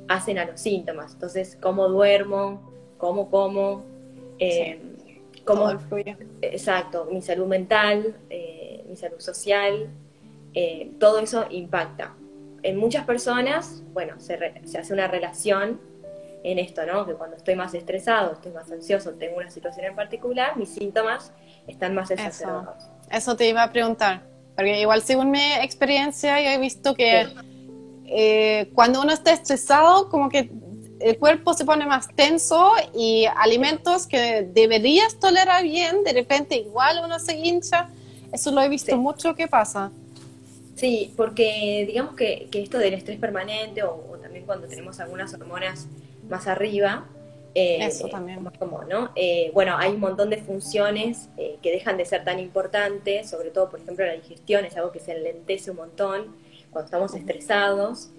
hacen 0.08 0.38
a 0.38 0.44
los 0.44 0.60
síntomas. 0.60 1.14
Entonces, 1.14 1.58
cómo 1.60 1.88
duermo, 1.88 2.60
cómo 2.98 3.30
como, 3.30 3.84
eh, 4.38 4.80
cómo, 5.44 5.70
exacto, 6.42 7.06
mi 7.10 7.20
salud 7.22 7.46
mental, 7.46 8.16
eh, 8.30 8.84
mi 8.88 8.96
salud 8.96 9.20
social, 9.20 9.88
todo 10.98 11.20
eso 11.20 11.46
impacta. 11.50 12.14
En 12.64 12.76
muchas 12.76 13.04
personas, 13.04 13.84
bueno, 13.92 14.14
se, 14.18 14.38
se 14.64 14.78
hace 14.78 14.92
una 14.92 15.06
relación 15.06 15.78
en 16.44 16.58
esto, 16.58 16.84
¿no? 16.86 17.06
Que 17.06 17.14
cuando 17.14 17.36
estoy 17.36 17.54
más 17.54 17.74
estresado, 17.74 18.32
estoy 18.32 18.52
más 18.52 18.70
ansioso, 18.70 19.12
tengo 19.12 19.36
una 19.36 19.50
situación 19.50 19.86
en 19.86 19.94
particular, 19.94 20.56
mis 20.56 20.70
síntomas 20.70 21.32
están 21.66 21.94
más 21.94 22.10
exacerbados. 22.10 22.84
Eso, 23.10 23.36
te 23.36 23.48
iba 23.48 23.62
a 23.62 23.72
preguntar, 23.72 24.22
porque 24.54 24.80
igual 24.80 25.02
según 25.02 25.30
mi 25.30 25.52
experiencia 25.60 26.40
yo 26.40 26.50
he 26.50 26.58
visto 26.58 26.94
que 26.94 27.26
eh, 28.06 28.70
cuando 28.74 29.02
uno 29.02 29.12
está 29.12 29.32
estresado, 29.32 30.08
como 30.08 30.28
que 30.28 30.50
el 31.00 31.18
cuerpo 31.18 31.54
se 31.54 31.64
pone 31.64 31.86
más 31.86 32.08
tenso 32.14 32.72
y 32.94 33.26
alimentos 33.36 34.06
que 34.06 34.48
deberías 34.52 35.18
tolerar 35.18 35.62
bien, 35.62 36.02
de 36.04 36.12
repente 36.12 36.56
igual 36.56 37.00
uno 37.04 37.18
se 37.18 37.36
hincha. 37.36 37.88
Eso 38.32 38.50
lo 38.50 38.60
he 38.60 38.68
visto 38.68 38.96
mucho 38.96 39.34
que 39.34 39.48
pasa. 39.48 39.90
Sí, 40.74 41.12
porque 41.16 41.84
digamos 41.86 42.14
que, 42.14 42.48
esto 42.52 42.78
del 42.78 42.94
estrés 42.94 43.18
permanente 43.18 43.82
o, 43.82 43.94
o, 44.10 44.16
también 44.18 44.44
cuando 44.44 44.68
tenemos 44.68 45.00
algunas 45.00 45.32
hormonas 45.34 45.86
más 46.28 46.46
arriba. 46.46 47.06
Eh, 47.54 47.78
Eso 47.80 48.08
también. 48.08 48.44
Como, 48.58 48.84
¿no? 48.84 49.10
Eh, 49.16 49.50
bueno, 49.54 49.76
hay 49.76 49.92
un 49.92 50.00
montón 50.00 50.30
de 50.30 50.36
funciones 50.38 51.28
eh, 51.36 51.58
que 51.62 51.72
dejan 51.72 51.96
de 51.96 52.04
ser 52.04 52.24
tan 52.24 52.38
importantes, 52.38 53.30
sobre 53.30 53.50
todo, 53.50 53.68
por 53.68 53.80
ejemplo, 53.80 54.06
la 54.06 54.12
digestión 54.12 54.64
es 54.64 54.76
algo 54.76 54.92
que 54.92 55.00
se 55.00 55.12
enlentece 55.12 55.70
un 55.70 55.78
montón 55.78 56.36
cuando 56.70 56.86
estamos 56.86 57.14
estresados. 57.14 58.10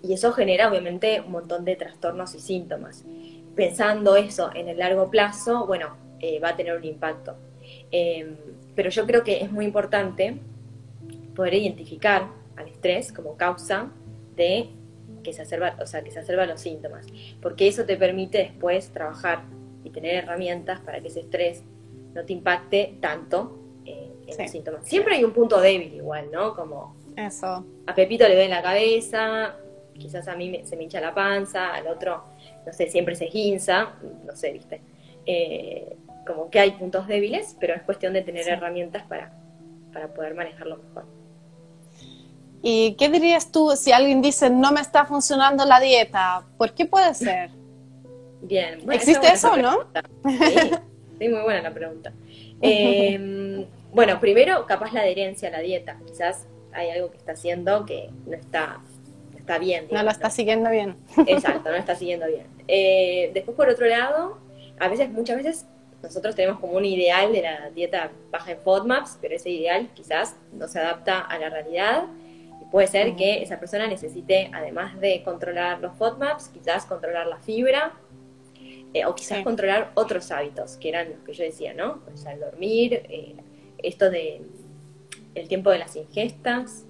Y 0.00 0.12
eso 0.12 0.32
genera, 0.32 0.70
obviamente, 0.70 1.20
un 1.20 1.32
montón 1.32 1.64
de 1.64 1.74
trastornos 1.74 2.34
y 2.34 2.40
síntomas. 2.40 3.04
Pensando 3.56 4.14
eso 4.14 4.50
en 4.54 4.68
el 4.68 4.78
largo 4.78 5.10
plazo, 5.10 5.66
bueno, 5.66 5.96
va 6.42 6.50
a 6.50 6.56
tener 6.56 6.76
un 6.76 6.84
impacto. 6.84 7.34
pero 8.76 8.90
yo 8.90 9.06
creo 9.06 9.24
que 9.24 9.42
es 9.42 9.50
muy 9.50 9.64
importante 9.64 10.38
poder 11.34 11.54
identificar 11.54 12.28
al 12.56 12.68
estrés 12.68 13.12
como 13.12 13.36
causa 13.36 13.90
de 14.36 14.70
que 15.28 15.34
se 15.34 15.42
acerva, 15.42 15.76
o 15.78 15.86
sea, 15.86 16.02
que 16.02 16.10
se 16.10 16.32
los 16.32 16.60
síntomas, 16.60 17.06
porque 17.42 17.68
eso 17.68 17.84
te 17.84 17.98
permite 17.98 18.38
después 18.38 18.88
trabajar 18.94 19.42
y 19.84 19.90
tener 19.90 20.14
herramientas 20.14 20.80
para 20.80 21.00
que 21.00 21.08
ese 21.08 21.20
estrés 21.20 21.62
no 22.14 22.24
te 22.24 22.32
impacte 22.32 22.96
tanto 23.00 23.58
eh, 23.84 24.10
en 24.26 24.38
los 24.38 24.50
síntomas. 24.50 24.86
Siempre 24.86 25.16
hay 25.16 25.24
un 25.24 25.32
punto 25.32 25.60
débil 25.60 25.92
igual, 25.94 26.30
¿no? 26.32 26.54
Como 26.54 26.96
eso. 27.14 27.66
a 27.86 27.94
Pepito 27.94 28.26
le 28.26 28.36
duele 28.36 28.48
la 28.48 28.62
cabeza, 28.62 29.56
quizás 29.98 30.26
a 30.28 30.34
mí 30.34 30.62
se 30.64 30.76
me 30.76 30.84
hincha 30.84 31.00
la 31.00 31.14
panza, 31.14 31.74
al 31.74 31.86
otro, 31.88 32.24
no 32.64 32.72
sé, 32.72 32.88
siempre 32.88 33.14
se 33.14 33.26
ginza, 33.26 33.96
no 34.24 34.34
sé, 34.34 34.52
¿viste? 34.52 34.80
Eh, 35.26 35.94
como 36.26 36.48
que 36.48 36.58
hay 36.58 36.70
puntos 36.70 37.06
débiles, 37.06 37.54
pero 37.60 37.74
es 37.74 37.82
cuestión 37.82 38.14
de 38.14 38.22
tener 38.22 38.48
herramientas 38.48 39.02
para, 39.02 39.32
para 39.92 40.08
poder 40.08 40.34
manejarlo 40.34 40.78
mejor. 40.78 41.17
¿Y 42.62 42.94
qué 42.94 43.08
dirías 43.08 43.52
tú 43.52 43.74
si 43.76 43.92
alguien 43.92 44.20
dice 44.20 44.50
no 44.50 44.72
me 44.72 44.80
está 44.80 45.04
funcionando 45.04 45.64
la 45.64 45.80
dieta? 45.80 46.44
¿Por 46.56 46.74
qué 46.74 46.86
puede 46.86 47.14
ser? 47.14 47.50
Bien. 48.42 48.80
¿Existe 48.90 49.28
eso, 49.28 49.56
no? 49.56 49.86
Sí, 51.18 51.28
muy 51.28 51.40
buena 51.40 51.62
la 51.62 51.74
pregunta. 51.74 52.12
Em, 52.60 53.64
bueno, 53.92 54.20
primero, 54.20 54.66
capaz 54.66 54.92
la 54.92 55.00
adherencia 55.00 55.48
a 55.48 55.52
la 55.52 55.58
dieta. 55.58 55.98
Quizás 56.06 56.46
hay 56.72 56.90
algo 56.90 57.10
que 57.10 57.16
está 57.16 57.32
haciendo 57.32 57.84
que 57.84 58.10
no 58.26 58.34
está, 58.34 58.80
está 59.36 59.58
bien. 59.58 59.88
no 59.90 60.02
lo 60.02 60.10
está 60.10 60.30
siguiendo 60.30 60.70
bien. 60.70 60.96
Exacto, 61.26 61.64
no 61.64 61.70
lo 61.72 61.76
está 61.76 61.96
siguiendo 61.96 62.26
bien. 62.26 62.46
Eh, 62.68 63.30
después, 63.34 63.56
por 63.56 63.68
otro 63.68 63.86
lado, 63.86 64.38
a 64.78 64.88
veces, 64.88 65.10
muchas 65.10 65.38
veces, 65.38 65.66
nosotros 66.02 66.36
tenemos 66.36 66.60
como 66.60 66.74
un 66.74 66.84
ideal 66.84 67.32
de 67.32 67.42
la 67.42 67.70
dieta 67.70 68.12
baja 68.30 68.52
en 68.52 68.58
FODMAPs, 68.58 69.18
pero 69.20 69.34
ese 69.34 69.50
ideal 69.50 69.88
quizás 69.94 70.36
no 70.52 70.68
se 70.68 70.78
adapta 70.78 71.18
a 71.20 71.36
la 71.38 71.50
realidad 71.50 72.04
Puede 72.70 72.86
ser 72.86 73.16
que 73.16 73.42
esa 73.42 73.58
persona 73.58 73.86
necesite, 73.86 74.50
además 74.52 75.00
de 75.00 75.22
controlar 75.22 75.80
los 75.80 75.96
FODMAPs, 75.96 76.48
quizás 76.48 76.84
controlar 76.84 77.26
la 77.26 77.38
fibra 77.38 77.94
eh, 78.92 79.06
o 79.06 79.14
quizás 79.14 79.42
controlar 79.42 79.92
otros 79.94 80.30
hábitos, 80.30 80.76
que 80.76 80.88
eran 80.90 81.10
los 81.10 81.20
que 81.20 81.32
yo 81.32 81.44
decía, 81.44 81.74
¿no? 81.74 82.00
Pues 82.04 82.26
al 82.26 82.40
dormir, 82.40 83.02
eh, 83.08 83.34
esto 83.78 84.10
de 84.10 84.42
el 85.34 85.48
tiempo 85.48 85.70
de 85.70 85.78
las 85.78 85.94
ingestas, 85.96 86.84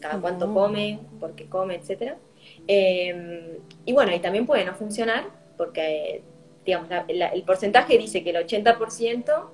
cada 0.00 0.20
cuánto 0.20 0.52
come, 0.52 1.00
por 1.20 1.34
qué 1.34 1.46
come, 1.46 1.74
etcétera. 1.76 2.16
Eh, 2.66 3.58
y 3.84 3.92
bueno, 3.92 4.14
y 4.14 4.20
también 4.20 4.46
puede 4.46 4.64
no 4.64 4.74
funcionar 4.74 5.24
porque, 5.56 6.22
digamos, 6.64 6.88
el 7.08 7.42
porcentaje 7.42 7.98
dice 7.98 8.24
que 8.24 8.30
el 8.30 8.36
80% 8.36 9.50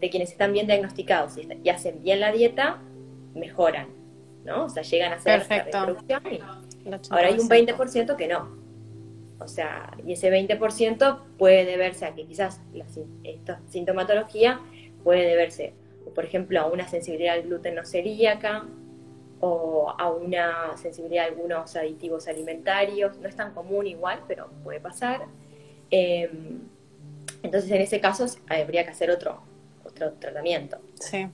de 0.00 0.10
quienes 0.10 0.32
están 0.32 0.52
bien 0.52 0.66
diagnosticados 0.66 1.34
y, 1.36 1.68
hacen 1.68 2.02
bien 2.02 2.20
la 2.20 2.32
dieta, 2.32 2.80
mejoran, 3.34 3.88
¿no? 4.44 4.64
O 4.64 4.68
sea, 4.68 4.82
llegan 4.82 5.12
a 5.12 5.16
hacer 5.16 5.38
Perfecto. 5.40 5.78
reproducción 5.78 6.22
ahora 7.10 7.28
hay 7.28 7.38
un 7.38 7.48
20% 7.48 8.16
que 8.16 8.28
no. 8.28 8.56
O 9.40 9.46
sea, 9.46 9.96
y 10.04 10.12
ese 10.12 10.30
20% 10.32 11.20
puede 11.38 11.64
deberse 11.64 12.04
a 12.04 12.14
que 12.14 12.26
quizás 12.26 12.60
la, 12.72 12.84
esta 13.24 13.60
sintomatología 13.68 14.60
puede 15.04 15.26
deberse, 15.26 15.74
por 16.14 16.24
ejemplo, 16.24 16.60
a 16.60 16.66
una 16.66 16.88
sensibilidad 16.88 17.34
al 17.34 17.42
gluten 17.42 17.76
no 17.76 17.84
celíaca 17.84 18.66
o 19.40 19.94
a 19.96 20.10
una 20.10 20.76
sensibilidad 20.76 21.24
a 21.24 21.28
algunos 21.28 21.76
aditivos 21.76 22.26
alimentarios. 22.26 23.16
No 23.18 23.28
es 23.28 23.36
tan 23.36 23.54
común 23.54 23.86
igual, 23.86 24.22
pero 24.26 24.48
puede 24.64 24.80
pasar. 24.80 25.26
Em, 25.90 26.60
entonces, 27.42 27.70
en 27.70 27.82
ese 27.82 28.00
caso, 28.00 28.26
habría 28.48 28.84
que 28.84 28.90
hacer 28.90 29.10
otro, 29.10 29.40
otro 29.84 30.12
tratamiento. 30.14 30.78
Sí, 30.94 31.28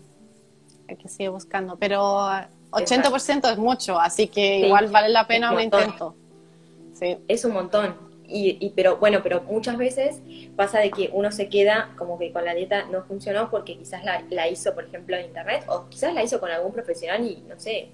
hay 0.86 0.96
que 0.96 1.08
seguir 1.08 1.30
buscando. 1.30 1.76
Pero 1.78 2.28
80% 2.74 3.52
es 3.52 3.58
mucho, 3.58 3.98
así 3.98 4.28
que 4.28 4.60
igual 4.60 4.88
vale 4.88 5.08
la 5.08 5.26
pena 5.26 5.52
un 5.52 5.60
intento. 5.60 6.14
Sí. 6.94 7.18
Es 7.28 7.44
un 7.44 7.52
montón. 7.52 7.96
Y, 8.26 8.72
pero 8.74 8.96
bueno, 8.96 9.20
pero 9.22 9.42
muchas 9.42 9.76
veces 9.76 10.20
pasa 10.56 10.80
de 10.80 10.90
que 10.90 11.10
uno 11.12 11.30
se 11.30 11.48
queda 11.48 11.90
como 11.96 12.18
que 12.18 12.32
con 12.32 12.44
la 12.44 12.54
dieta 12.54 12.86
no 12.86 13.04
funcionó 13.04 13.50
porque 13.50 13.76
quizás 13.76 14.02
la, 14.02 14.48
hizo, 14.48 14.74
por 14.74 14.84
ejemplo, 14.84 15.16
en 15.16 15.26
internet, 15.26 15.64
o 15.68 15.88
quizás 15.88 16.14
la 16.14 16.22
hizo 16.22 16.40
con 16.40 16.50
algún 16.50 16.72
profesional 16.72 17.22
y 17.24 17.44
no 17.46 17.60
sé, 17.60 17.90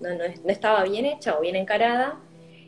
no, 0.00 0.08
no, 0.14 0.24
estaba 0.48 0.82
bien 0.84 1.04
hecha 1.04 1.36
o 1.38 1.42
bien 1.42 1.54
encarada, 1.54 2.18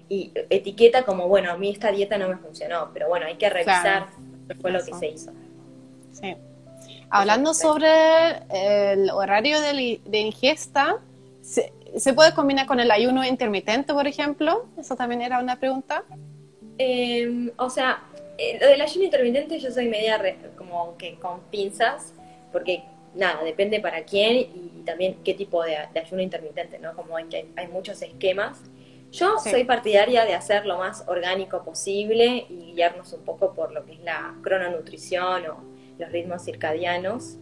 y 0.09 0.33
etiqueta 0.51 1.05
como, 1.05 1.27
bueno, 1.27 1.51
a 1.51 1.57
mí 1.57 1.71
esta 1.71 1.91
dieta 1.91 2.19
no 2.19 2.29
me 2.29 2.37
funcionó, 2.37 2.91
pero 2.93 3.09
bueno, 3.09 3.27
hay 3.27 3.37
que 3.37 3.49
revisar 3.49 4.07
qué 4.47 4.55
fue 4.55 4.71
lo 4.71 4.85
que 4.85 4.95
se 4.95 5.09
hizo. 5.09 5.33
Sí. 6.13 6.37
Hablando 7.11 7.55
sobre 7.55 7.89
el 8.51 9.11
horario 9.11 9.61
de, 9.61 10.01
de 10.05 10.19
ingesta, 10.19 10.99
¿Se, 11.47 12.13
puede 12.13 12.35
combinar 12.35 12.67
con 12.67 12.81
el 12.81 12.91
ayuno 12.91 13.25
intermitente, 13.25 13.93
por 13.95 14.07
ejemplo? 14.07 14.67
Eso 14.77 14.97
también 14.97 15.23
era 15.23 15.39
una 15.39 15.59
pregunta. 15.59 16.05
Em, 16.77 17.53
o 17.57 17.71
sea, 17.71 18.03
eh, 18.37 18.59
lo 18.61 18.67
del 18.67 18.81
ayuno 18.81 19.05
intermitente 19.05 19.59
yo 19.61 19.71
soy 19.71 19.89
media 19.89 20.21
como 20.57 20.97
que 20.97 21.15
con 21.15 21.41
pinzas, 21.51 22.13
porque 22.53 22.83
nada, 23.15 23.45
depende 23.45 23.81
para 23.81 24.05
quién 24.05 24.37
y 24.37 24.83
también 24.85 25.19
qué 25.25 25.35
tipo 25.35 25.63
de, 25.63 25.77
ayuno 25.77 26.21
intermitente, 26.21 26.81
¿no? 26.81 26.95
Como 26.95 27.17
hay, 27.17 27.27
hay 27.57 27.69
muchos 27.69 28.03
esquemas. 28.03 28.59
Yo 29.13 29.39
soy 29.39 29.65
partidaria 29.65 30.25
de 30.25 30.35
hacer 30.35 30.67
lo 30.67 30.79
más 30.79 31.05
orgánico 31.07 31.63
posible 31.63 32.45
y 32.51 32.73
guiarnos 32.75 33.13
un 33.13 33.25
poco 33.25 33.55
por 33.55 33.73
lo 33.73 33.87
que 33.87 33.93
es 33.93 34.01
la 34.01 34.35
crononutrición 34.43 35.47
o 35.47 35.63
los 35.97 36.11
ritmos 36.11 36.45
circadianos, 36.45 37.37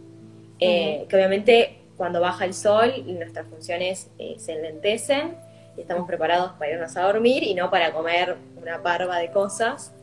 eh, 0.59 1.05
que 1.09 1.15
obviamente 1.15 1.84
cuando 1.97 2.19
baja 2.21 2.45
el 2.45 2.53
sol, 2.53 2.91
nuestras 3.05 3.47
funciones 3.47 4.09
eh, 4.19 4.35
se 4.37 4.53
enlentecen 4.53 5.37
y 5.77 5.81
estamos 5.81 6.07
preparados 6.07 6.53
para 6.53 6.71
irnos 6.71 6.95
a 6.97 7.03
dormir 7.03 7.43
y 7.43 7.53
no 7.53 7.69
para 7.69 7.93
comer 7.93 8.37
una 8.55 8.81
parva 8.81 9.17
de 9.17 9.31
cosas. 9.31 9.93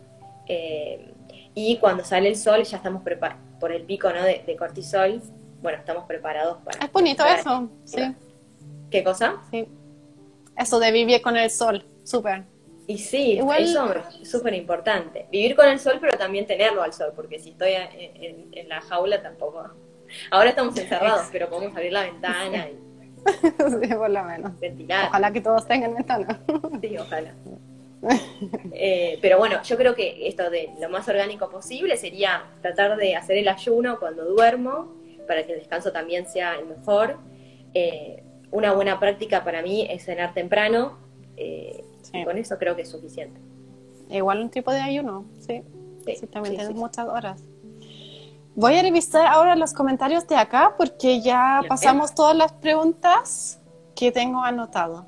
Eh, 0.46 1.12
y 1.55 1.76
cuando 1.78 2.05
sale 2.05 2.28
el 2.28 2.37
sol, 2.37 2.62
ya 2.64 2.78
estamos 2.78 3.02
preparados 3.02 3.42
por 3.61 3.72
el 3.72 3.83
pico 3.83 4.11
¿no? 4.11 4.22
de, 4.22 4.57
cortisol. 4.59 5.22
Bueno, 5.61 5.78
estamos 5.78 6.05
preparados 6.05 6.59
para. 6.64 6.85
Es 6.85 6.92
bonito 6.92 7.24
eso, 7.24 7.68
sí. 7.85 8.14
¿Qué 8.90 9.05
cosa? 9.05 9.37
Sí. 9.50 9.68
Eso 10.57 10.78
de 10.81 10.92
vivir 10.92 11.22
con 11.22 11.37
el 11.37 11.50
sol, 11.50 11.85
súper. 12.05 12.44
Y 12.87 12.98
sí, 12.98 13.38
eso 13.59 13.94
es 14.20 14.31
súper 14.31 14.55
importante. 14.55 15.26
Vivir 15.31 15.55
con 15.55 15.68
el 15.68 15.78
sol, 15.78 15.98
pero 16.00 16.18
también 16.18 16.46
tenerlo 16.46 16.83
al 16.83 16.92
sol, 16.92 17.12
porque 17.14 17.38
si 17.38 17.50
estoy 17.50 17.72
en 17.74 18.68
la 18.68 18.81
jaula 18.81 19.22
tampoco 19.22 19.70
Ahora 20.31 20.51
estamos 20.51 20.77
encerrados, 20.77 21.29
pero 21.33 21.48
podemos 21.48 21.75
abrir 21.77 21.92
la 21.92 22.03
ventana 22.05 22.68
y 22.68 22.83
sí, 23.87 23.94
por 23.94 24.11
lo 24.11 24.25
menos. 24.25 24.59
Ventilar. 24.59 25.09
Ojalá 25.09 25.33
que 25.33 25.40
todos 25.40 25.66
tengan 25.66 25.94
ventana. 25.94 26.40
sí, 26.81 26.96
ojalá. 26.98 27.33
Eh, 28.72 29.18
pero 29.22 29.38
bueno, 29.38 29.62
yo 29.62 29.77
creo 29.77 29.94
que 29.94 30.27
esto 30.27 30.51
de 30.51 30.70
lo 30.81 30.88
más 30.88 31.09
orgánico 31.09 31.48
posible 31.48 31.96
sería 31.96 32.44
tratar 32.61 32.96
de 32.96 33.14
hacer 33.14 33.38
el 33.38 33.48
ayuno 33.48 34.01
cuando 34.01 34.25
duermo, 34.25 34.92
para 35.29 35.46
que 35.46 35.53
el 35.53 35.61
descanso 35.61 35.92
también 35.92 36.27
sea 36.27 36.57
el 36.57 36.66
mejor. 36.66 37.18
Eh, 37.75 38.25
una 38.51 38.72
buena 38.72 38.98
práctica 38.98 39.44
para 39.44 39.62
mí 39.62 39.87
es 39.88 40.05
cenar 40.05 40.35
temprano, 40.35 40.98
eh, 41.37 41.85
y 42.12 42.25
con 42.25 42.37
eso 42.38 42.59
creo 42.59 42.75
que 42.75 42.83
es 42.83 42.88
suficiente. 42.88 43.40
Igual 44.11 44.40
un 44.40 44.51
tipo 44.51 44.72
de 44.72 44.81
ayuno, 44.81 45.25
sí. 45.38 45.62
Sí, 46.05 46.27
también 46.27 46.57
tienes 46.57 46.75
muchas 46.75 47.07
horas. 47.07 47.42
Voy 48.55 48.75
a 48.75 48.83
revisar 48.83 49.27
ahora 49.27 49.57
los 49.57 49.73
comentarios 49.73 50.27
de 50.29 50.37
acá 50.37 50.75
porque 50.77 51.23
ya 51.23 51.62
pasamos 51.69 52.15
todas 52.15 52.37
las 52.37 52.53
preguntas 52.53 53.59
que 53.95 54.12
tengo 54.12 54.43
anotado. 54.43 55.07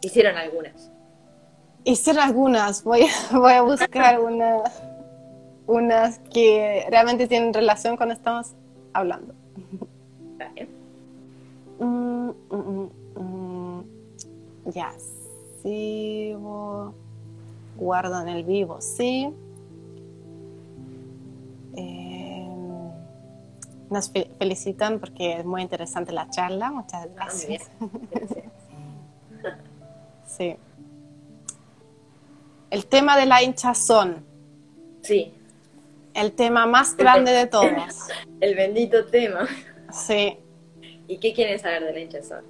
Hicieron 0.00 0.36
algunas. 0.36 0.90
Hicieron 1.84 2.22
algunas. 2.22 2.82
Voy 2.82 3.02
a, 3.02 3.36
voy 3.38 3.52
a 3.52 3.62
buscar 3.62 4.20
una, 4.20 4.62
unas 5.66 6.18
que 6.32 6.86
realmente 6.88 7.26
tienen 7.26 7.52
relación 7.52 7.98
que 7.98 8.04
estamos 8.04 8.52
hablando. 8.94 9.34
Mm, 11.78 12.30
mm, 12.50 12.90
mm, 13.16 13.84
ya, 14.72 14.94
sigo. 15.62 16.94
Guardo 17.76 18.22
en 18.22 18.28
el 18.28 18.44
vivo, 18.44 18.80
sí. 18.80 19.28
Eh, 21.76 22.13
nos 23.90 24.10
felicitan 24.38 24.98
porque 24.98 25.38
es 25.38 25.44
muy 25.44 25.62
interesante 25.62 26.12
la 26.12 26.28
charla. 26.30 26.70
Muchas 26.70 27.04
ah, 27.04 27.08
gracias. 27.14 27.70
sí. 30.26 30.56
El 32.70 32.86
tema 32.86 33.16
de 33.16 33.26
la 33.26 33.42
hinchazón. 33.42 34.24
Sí. 35.02 35.32
El 36.14 36.32
tema 36.32 36.66
más 36.66 36.96
grande 36.96 37.32
de 37.32 37.46
todos. 37.46 38.06
El 38.40 38.54
bendito 38.54 39.06
tema. 39.06 39.46
Sí. 39.92 40.38
¿Y 41.06 41.18
qué 41.18 41.32
quieren 41.32 41.58
saber 41.58 41.84
de 41.84 41.92
la 41.92 42.00
hinchazón? 42.00 42.44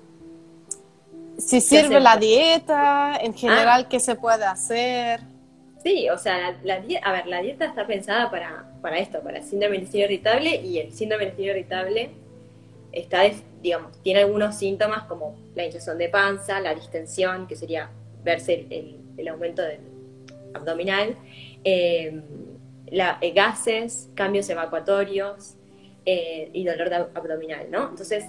Si 1.38 1.60
sirve 1.60 1.98
la 1.98 2.16
dieta, 2.16 3.18
en 3.20 3.34
general, 3.34 3.82
ah. 3.84 3.88
qué 3.88 3.98
se 3.98 4.14
puede 4.14 4.44
hacer. 4.44 5.20
Sí, 5.84 6.08
o 6.08 6.16
sea, 6.16 6.58
la, 6.64 6.82
a 7.02 7.12
ver, 7.12 7.26
la 7.26 7.42
dieta 7.42 7.66
está 7.66 7.86
pensada 7.86 8.30
para, 8.30 8.64
para 8.80 8.98
esto, 8.98 9.20
para 9.20 9.42
síndrome 9.42 9.74
del 9.74 9.82
intestino 9.82 10.04
irritable 10.06 10.56
y 10.56 10.78
el 10.78 10.92
síndrome 10.92 11.24
del 11.24 11.32
intestino 11.32 11.56
irritable 11.56 12.10
está, 12.90 13.22
digamos, 13.60 14.00
tiene 14.02 14.20
algunos 14.20 14.56
síntomas 14.56 15.04
como 15.04 15.36
la 15.54 15.64
hinchazón 15.66 15.98
de 15.98 16.08
panza, 16.08 16.58
la 16.60 16.74
distensión, 16.74 17.46
que 17.46 17.54
sería 17.54 17.90
verse 18.22 18.66
el, 18.70 19.28
aumento 19.28 19.60
del 19.60 19.80
abdominal, 20.54 21.16
eh, 21.64 22.22
eh, 22.90 23.30
gases, 23.32 24.08
cambios 24.14 24.48
evacuatorios 24.48 25.56
eh, 26.06 26.48
y 26.54 26.64
dolor 26.64 27.10
abdominal, 27.14 27.70
¿no? 27.70 27.90
Entonces, 27.90 28.24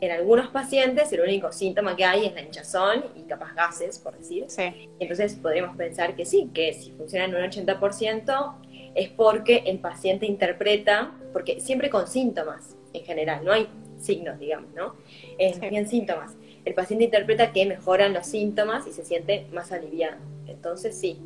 en 0.00 0.10
algunos 0.10 0.48
pacientes 0.48 1.12
el 1.12 1.20
único 1.20 1.52
síntoma 1.52 1.94
que 1.94 2.04
hay 2.04 2.26
es 2.26 2.34
la 2.34 2.42
hinchazón 2.42 3.04
y 3.16 3.22
capaz 3.22 3.54
gases, 3.54 3.98
por 3.98 4.16
decir. 4.16 4.44
Sí. 4.48 4.88
Entonces 4.98 5.34
podríamos 5.34 5.76
pensar 5.76 6.16
que 6.16 6.24
sí, 6.24 6.50
que 6.54 6.72
si 6.72 6.92
funciona 6.92 7.26
en 7.26 7.34
un 7.34 7.42
80% 7.42 8.54
es 8.94 9.08
porque 9.10 9.62
el 9.66 9.78
paciente 9.78 10.26
interpreta, 10.26 11.12
porque 11.32 11.60
siempre 11.60 11.90
con 11.90 12.06
síntomas 12.08 12.76
en 12.92 13.04
general, 13.04 13.44
no 13.44 13.52
hay 13.52 13.68
signos, 13.98 14.38
digamos, 14.38 14.72
¿no? 14.74 14.96
Es 15.38 15.60
bien 15.60 15.86
síntomas. 15.86 16.34
El 16.64 16.74
paciente 16.74 17.04
interpreta 17.04 17.52
que 17.52 17.66
mejoran 17.66 18.12
los 18.12 18.26
síntomas 18.26 18.86
y 18.86 18.92
se 18.92 19.04
siente 19.04 19.46
más 19.52 19.70
aliviado. 19.70 20.16
Entonces 20.46 20.98
sí. 20.98 21.18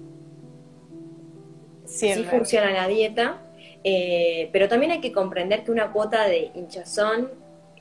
Sí, 1.86 2.12
funciona 2.24 2.72
la 2.72 2.88
dieta, 2.88 3.42
eh, 3.84 4.48
pero 4.52 4.68
también 4.68 4.92
hay 4.92 5.00
que 5.00 5.12
comprender 5.12 5.64
que 5.64 5.70
una 5.70 5.92
cuota 5.92 6.26
de 6.26 6.50
hinchazón 6.54 7.30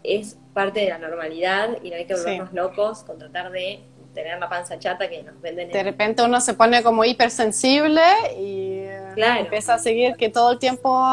es 0.04 0.38
parte 0.54 0.82
de 0.82 0.90
la 0.90 0.98
normalidad 0.98 1.78
y 1.82 1.90
no 1.90 1.96
hay 1.96 2.06
que 2.06 2.16
volvernos 2.16 2.54
locos 2.54 3.04
con 3.04 3.18
tratar 3.18 3.52
de 3.52 3.80
tener 4.14 4.38
la 4.40 4.48
panza 4.48 4.78
chata 4.78 5.10
que 5.10 5.24
nos 5.24 5.40
venden. 5.42 5.72
De 5.72 5.84
repente 5.84 6.24
uno 6.24 6.40
se 6.40 6.54
pone 6.54 6.84
como 6.84 7.04
hipersensible 7.04 8.02
y 8.38 8.86
empieza 9.16 9.76
a 9.76 9.80
seguir 9.80 10.16
que 10.16 10.30
todo 10.30 10.52
el 10.52 10.60
tiempo 10.60 11.04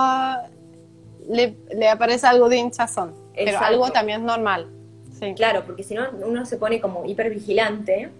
le, 1.29 1.57
aparece 1.88 2.26
algo 2.26 2.48
de 2.48 2.59
hinchazón, 2.59 3.14
pero 3.35 3.59
algo 3.59 3.90
también 3.90 4.20
es 4.20 4.26
normal. 4.26 4.68
Claro, 5.37 5.64
porque 5.66 5.83
si 5.83 5.94
no 5.94 6.09
uno 6.22 6.46
se 6.46 6.57
pone 6.57 6.81
como 6.81 7.05
hipervigilante 7.05 8.11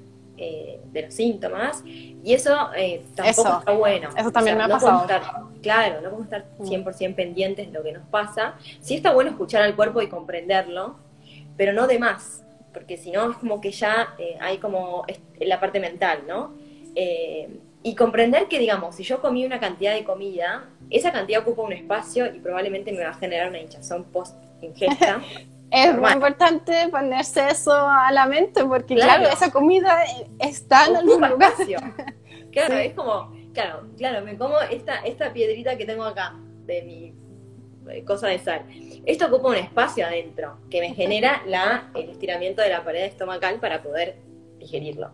eh, 0.43 0.81
de 0.91 1.03
los 1.03 1.13
síntomas 1.13 1.85
y 1.85 2.33
eso 2.33 2.71
eh, 2.75 3.03
tampoco 3.15 3.59
está 3.59 3.73
bueno. 3.73 4.09
Eso 4.17 4.31
también 4.31 4.57
me 4.57 4.65
ha 4.65 4.69
pasado. 4.69 5.07
claro, 5.63 6.01
no 6.01 6.11
podemos 6.11 6.25
estar 6.25 6.47
100% 6.59 7.11
mm. 7.11 7.15
pendientes 7.15 7.67
de 7.67 7.73
lo 7.79 7.85
que 7.85 7.93
nos 7.93 8.07
pasa. 8.09 8.55
Sí 8.81 8.95
está 8.95 9.13
bueno 9.13 9.31
escuchar 9.31 9.63
al 9.63 9.77
cuerpo 9.77 10.01
y 10.01 10.09
comprenderlo, 10.09 10.97
pero 11.57 11.75
no 11.75 11.87
de 11.87 11.99
más. 11.99 12.43
porque 12.73 12.97
si 12.97 13.11
no 13.11 13.33
es 13.33 13.37
como 13.37 13.61
que 13.61 13.71
ya 13.71 14.15
eh, 14.19 14.39
hay 14.41 14.59
como 14.59 15.05
la 15.41 15.61
parte 15.61 15.79
mental, 15.79 16.21
¿no? 16.27 16.55
Eh, 16.95 17.49
y 17.83 17.95
comprender 17.95 18.47
que, 18.47 18.59
digamos, 18.59 18.95
si 18.95 19.03
yo 19.03 19.21
comí 19.21 19.45
una 19.45 19.59
cantidad 19.59 19.95
de 19.95 20.05
comida, 20.05 20.69
esa 20.91 21.13
cantidad 21.13 21.43
ocupa 21.43 21.63
un 21.63 21.73
espacio 21.73 22.35
y 22.35 22.39
probablemente 22.39 22.93
me 22.93 23.03
va 23.05 23.11
a 23.11 23.15
generar 23.15 23.49
una 23.49 23.59
hinchazón 23.59 24.05
post-ingesta. 24.05 25.23
es 25.71 25.97
muy 25.97 26.11
importante 26.11 26.89
ponerse 26.89 27.49
eso 27.49 27.73
a 27.73 28.11
la 28.13 28.27
mente 28.27 28.65
porque, 28.65 28.97
claro, 28.97 29.29
esa 29.29 29.51
comida 29.51 30.03
está 30.39 30.87
en 30.87 30.97
algún 30.97 31.29
lugar. 31.29 31.53
Espacio. 31.53 31.79
Claro, 32.53 32.75
es 32.75 32.95
como, 32.95 33.33
claro, 33.55 33.87
claro, 33.97 34.25
me 34.25 34.37
como 34.37 34.59
esta, 34.59 34.97
esta 35.05 35.33
piedrita 35.33 35.77
que 35.77 35.87
tengo 35.87 36.03
acá 36.03 36.35
de 36.67 36.83
mi 36.83 37.15
eh, 37.89 38.05
cosa 38.05 38.27
de 38.27 38.41
sal. 38.41 38.65
Esto 39.07 39.27
ocupa 39.27 39.51
un 39.51 39.55
espacio 39.55 40.05
adentro 40.05 40.59
que 40.69 40.81
me 40.81 40.93
genera 40.95 41.43
la, 41.47 41.91
el 41.95 42.11
estiramiento 42.11 42.61
de 42.61 42.71
la 42.71 42.85
pared 42.85 43.05
estomacal 43.05 43.61
para 43.61 43.83
poder 43.83 44.17
digerirlo. 44.59 45.13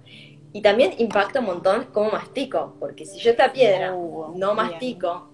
Y 0.52 0.62
también 0.62 0.94
impacta 0.96 1.40
un 1.40 1.46
montón 1.46 1.88
cómo 1.92 2.10
mastico, 2.10 2.74
porque 2.80 3.04
si 3.04 3.18
yo 3.18 3.32
esta 3.32 3.52
piedra 3.52 3.94
oh, 3.94 4.32
no 4.34 4.54
mastico, 4.54 5.30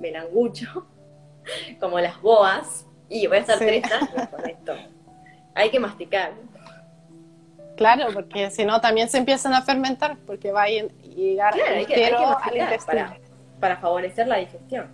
me 0.00 0.10
la 0.12 0.20
angucho, 0.20 0.86
como 1.80 1.98
las 1.98 2.20
boas, 2.22 2.86
y 3.08 3.26
voy 3.26 3.38
a 3.38 3.40
estar 3.40 3.58
tres 3.58 3.84
años 3.90 4.28
con 4.28 4.48
esto. 4.48 4.74
Hay 5.54 5.70
que 5.70 5.80
masticar. 5.80 6.32
Claro, 7.76 8.06
porque 8.12 8.50
si 8.50 8.64
no 8.64 8.80
también 8.80 9.08
se 9.08 9.18
empiezan 9.18 9.52
a 9.52 9.62
fermentar, 9.62 10.16
porque 10.26 10.50
va 10.50 10.62
a 10.62 10.68
llegar 10.68 11.52
claro, 11.54 11.74
hay 11.76 11.86
que, 11.86 12.10
para, 12.86 13.18
para 13.60 13.76
favorecer 13.76 14.26
la 14.26 14.36
digestión. 14.36 14.88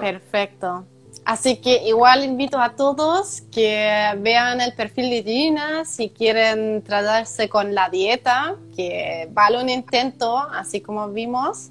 Perfecto. 0.00 0.86
Así 1.24 1.56
que 1.56 1.86
igual 1.86 2.24
invito 2.24 2.58
a 2.58 2.74
todos 2.74 3.42
que 3.52 4.12
vean 4.18 4.60
el 4.60 4.74
perfil 4.74 5.10
de 5.10 5.22
Gina 5.22 5.84
si 5.84 6.10
quieren 6.10 6.82
tratarse 6.82 7.48
con 7.48 7.74
la 7.74 7.88
dieta, 7.88 8.56
que 8.74 9.28
vale 9.30 9.62
un 9.62 9.68
intento, 9.68 10.38
así 10.38 10.80
como 10.80 11.08
vimos. 11.08 11.70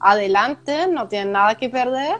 Adelante, 0.00 0.86
no 0.86 1.08
tienen 1.08 1.32
nada 1.32 1.54
que 1.56 1.68
perder. 1.68 2.18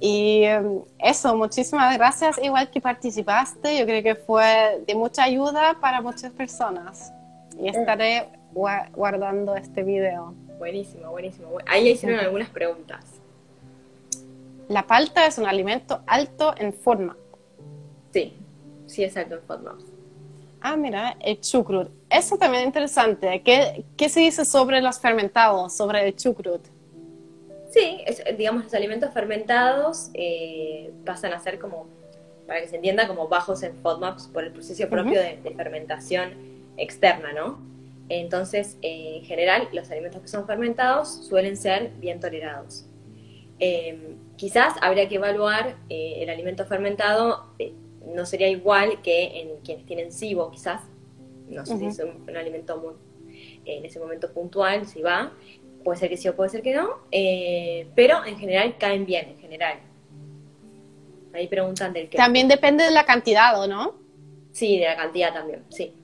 Y 0.00 0.44
em, 0.44 0.82
eso, 0.98 1.36
muchísimas 1.36 1.96
gracias, 1.96 2.38
igual 2.42 2.70
que 2.70 2.80
participaste. 2.80 3.78
Yo 3.78 3.84
creo 3.84 4.02
que 4.02 4.14
fue 4.14 4.82
de 4.86 4.94
mucha 4.94 5.24
ayuda 5.24 5.78
para 5.80 6.00
muchas 6.00 6.32
personas. 6.32 7.12
Y 7.58 7.68
estaré 7.68 8.28
guardando 8.52 9.56
este 9.56 9.82
video. 9.82 10.34
Buenísimo, 10.58 11.10
buenísimo. 11.10 11.48
Ahí 11.66 11.88
hicieron 11.88 12.20
algunas 12.20 12.48
preguntas. 12.48 13.04
La 14.68 14.86
palta 14.86 15.26
es 15.26 15.38
un 15.38 15.46
alimento 15.46 16.02
alto 16.06 16.54
en 16.58 16.72
forma. 16.72 17.16
Sí, 18.12 18.36
sí 18.86 19.02
es 19.02 19.16
alto 19.16 19.36
en 19.36 19.42
forma. 19.42 19.78
Ah, 20.60 20.76
mira, 20.76 21.16
el 21.20 21.40
chucrut. 21.40 21.88
Eso 22.10 22.36
también 22.36 22.62
es 22.62 22.66
interesante. 22.66 23.42
¿Qué, 23.42 23.84
¿Qué, 23.96 24.08
se 24.08 24.20
dice 24.20 24.44
sobre 24.44 24.80
los 24.80 24.98
fermentados, 24.98 25.76
sobre 25.76 26.06
el 26.06 26.16
chucrut? 26.16 26.60
Sí, 27.78 28.04
digamos, 28.36 28.64
los 28.64 28.74
alimentos 28.74 29.12
fermentados 29.14 30.10
eh, 30.14 30.90
pasan 31.04 31.32
a 31.32 31.38
ser 31.38 31.60
como, 31.60 31.86
para 32.46 32.60
que 32.60 32.66
se 32.66 32.76
entienda, 32.76 33.06
como 33.06 33.28
bajos 33.28 33.62
en 33.62 33.76
FODMAPs 33.76 34.26
por 34.28 34.42
el 34.42 34.52
proceso 34.52 34.88
propio 34.88 35.20
de, 35.20 35.38
fermentación 35.56 36.32
externa, 36.76 37.32
¿no? 37.32 37.60
Entonces, 38.08 38.78
eh, 38.82 39.18
en 39.18 39.24
general, 39.24 39.68
los 39.72 39.90
alimentos 39.92 40.22
que 40.22 40.28
son 40.28 40.44
fermentados 40.46 41.26
suelen 41.28 41.56
ser 41.56 41.90
bien 42.00 42.18
tolerados. 42.18 42.88
Eh, 43.60 44.16
quizás 44.36 44.74
habría 44.80 45.08
que 45.08 45.16
evaluar 45.16 45.76
eh, 45.88 46.18
el 46.18 46.30
alimento 46.30 46.64
fermentado, 46.64 47.52
eh, 47.58 47.74
no 48.06 48.24
sería 48.24 48.48
igual 48.48 49.02
que 49.02 49.40
en 49.40 49.60
quienes 49.64 49.84
tienen 49.84 50.12
SIBO, 50.12 50.50
quizás, 50.50 50.82
no 51.48 51.64
sé 51.66 51.76
si 51.78 51.86
es 51.86 51.98
un, 52.00 52.36
alimento 52.36 52.76
muy, 52.78 52.94
en 53.64 53.84
ese 53.84 53.98
momento 53.98 54.32
puntual, 54.32 54.86
si 54.86 55.02
va, 55.02 55.32
puede 55.84 55.98
ser 55.98 56.08
que 56.08 56.16
sí 56.16 56.28
o 56.28 56.36
puede 56.36 56.50
ser 56.50 56.62
que 56.62 56.74
no, 56.74 56.98
pero 57.94 58.24
en 58.24 58.38
general 58.38 58.76
caen 58.78 59.06
bien, 59.06 59.28
en 59.28 59.38
general. 59.38 59.78
Ahí 61.32 61.46
preguntan 61.46 61.92
del 61.92 62.08
qué. 62.08 62.16
También 62.16 62.48
depende 62.48 62.84
de 62.84 62.90
la 62.90 63.04
cantidad, 63.04 63.60
¿o 63.60 63.66
no? 63.66 63.94
Sí, 64.52 64.78
de 64.78 64.86
la 64.86 64.96
cantidad 64.96 65.32
también, 65.32 65.64
sí. 65.68 65.94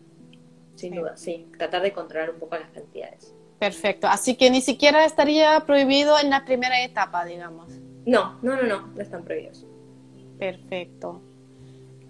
Sin 0.75 0.95
duda, 0.95 1.17
sí. 1.17 1.49
Tratar 1.57 1.83
de 1.83 1.93
controlar 1.93 2.31
un 2.31 2.39
poco 2.39 2.57
las 2.57 2.71
cantidades. 2.71 3.35
Perfecto. 3.59 4.07
Así 4.07 4.37
que 4.37 4.51
ni 4.51 4.61
siquiera 4.61 5.05
estaría 5.05 5.59
prohibido 5.61 6.19
en 6.19 6.31
la 6.31 6.45
primera 6.45 6.83
etapa, 6.83 7.25
digamos. 7.25 7.73
No, 8.05 8.39
no, 8.43 8.57
no, 8.57 8.65
no, 8.65 8.89
no 8.89 9.01
están 9.01 9.25
prohibidos. 9.25 9.65
Perfecto. 10.39 11.23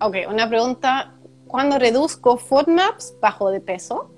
Ok, 0.00 0.16
una 0.28 0.48
pregunta. 0.48 1.14
¿Cuándo 1.46 1.78
reduzco 1.78 2.36
FODMAPs 2.36 3.14
bajo 3.20 3.50
de 3.50 3.60
peso? 3.60 4.10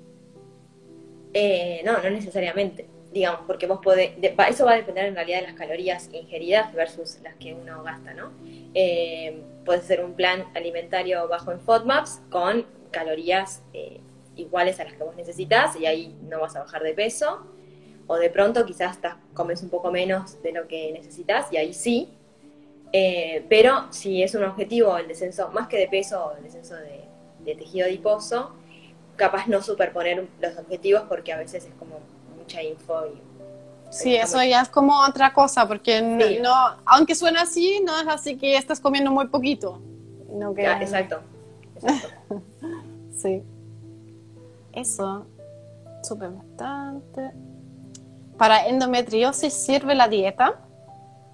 Eh, 1.33 1.81
no, 1.85 2.01
no 2.01 2.09
necesariamente. 2.09 2.89
Digamos, 3.17 3.41
porque 3.47 3.65
vos 3.65 3.79
podés. 3.81 4.11
eso 4.47 4.65
va 4.65 4.73
a 4.73 4.75
depender 4.75 5.05
en 5.05 5.15
realidad 5.15 5.39
de 5.39 5.47
las 5.47 5.55
calorías 5.55 6.07
ingeridas 6.13 6.71
versus 6.71 7.17
las 7.23 7.33
que 7.37 7.51
uno 7.51 7.81
gasta, 7.81 8.13
¿no? 8.13 8.29
Eh, 8.75 9.41
puede 9.65 9.81
ser 9.81 10.05
un 10.05 10.13
plan 10.13 10.45
alimentario 10.53 11.27
bajo 11.27 11.51
en 11.51 11.59
FODMAPs 11.59 12.21
con 12.29 12.67
calorías 12.91 13.63
eh, 13.73 14.01
iguales 14.35 14.79
a 14.79 14.83
las 14.83 14.93
que 14.93 15.03
vos 15.03 15.15
necesitas 15.15 15.75
y 15.77 15.87
ahí 15.87 16.15
no 16.29 16.41
vas 16.41 16.55
a 16.55 16.59
bajar 16.59 16.83
de 16.83 16.93
peso. 16.93 17.47
O 18.05 18.17
de 18.17 18.29
pronto 18.29 18.63
quizás 18.67 18.99
comes 19.33 19.63
un 19.63 19.71
poco 19.71 19.91
menos 19.91 20.39
de 20.43 20.51
lo 20.51 20.67
que 20.67 20.91
necesitas 20.91 21.51
y 21.51 21.57
ahí 21.57 21.73
sí. 21.73 22.13
Eh, 22.93 23.47
pero 23.49 23.91
si 23.91 24.21
es 24.21 24.35
un 24.35 24.43
objetivo 24.43 24.95
el 24.99 25.07
descenso, 25.07 25.49
más 25.49 25.67
que 25.67 25.79
de 25.79 25.87
peso, 25.87 26.33
el 26.37 26.43
descenso 26.43 26.75
de, 26.75 27.55
tejido 27.55 27.87
adiposo, 27.87 28.51
capaz 29.15 29.47
no 29.47 29.63
superponer 29.63 30.27
los 30.39 30.57
objetivos 30.59 31.05
porque 31.09 31.33
a 31.33 31.37
veces 31.37 31.65
es 31.65 31.73
como 31.79 31.99
mucha 32.47 32.63
info 32.63 33.05
y 33.07 33.21
Sí, 33.89 34.15
eso 34.15 34.43
ya 34.43 34.61
es 34.61 34.69
como 34.69 34.99
otra 34.99 35.33
cosa, 35.33 35.65
porque 35.65 36.01
no, 36.01 36.53
aunque 36.85 37.15
suena 37.15 37.43
así, 37.43 37.81
no 37.85 37.97
es 37.97 38.07
así 38.07 38.35
que 38.35 38.57
estás 38.57 38.81
comiendo 38.81 39.11
muy 39.11 39.27
poquito. 39.27 39.81
No 40.29 40.53
que... 40.53 40.65
exacto. 40.65 41.21
sí. 43.17 43.41
Eso, 44.73 45.25
súper 46.03 46.31
bastante. 46.31 47.31
¿Para 48.37 48.67
endometriosis 48.67 49.53
sirve 49.53 49.95
la 49.95 50.09
dieta? 50.09 50.59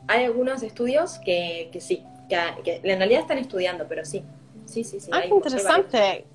Hay 0.08 0.26
algunos 0.26 0.62
estudios 0.62 1.18
que, 1.26 1.70
que 1.74 1.82
sí, 1.82 2.04
que, 2.30 2.82
en 2.84 3.00
realidad 3.00 3.22
están 3.22 3.40
estudiando, 3.40 3.88
pero 3.90 4.06
sí. 4.06 4.24
Sí, 4.68 4.84
sí, 4.84 5.00
sí. 5.00 5.10
Ah, 5.12 5.26
interesante. 5.26 6.28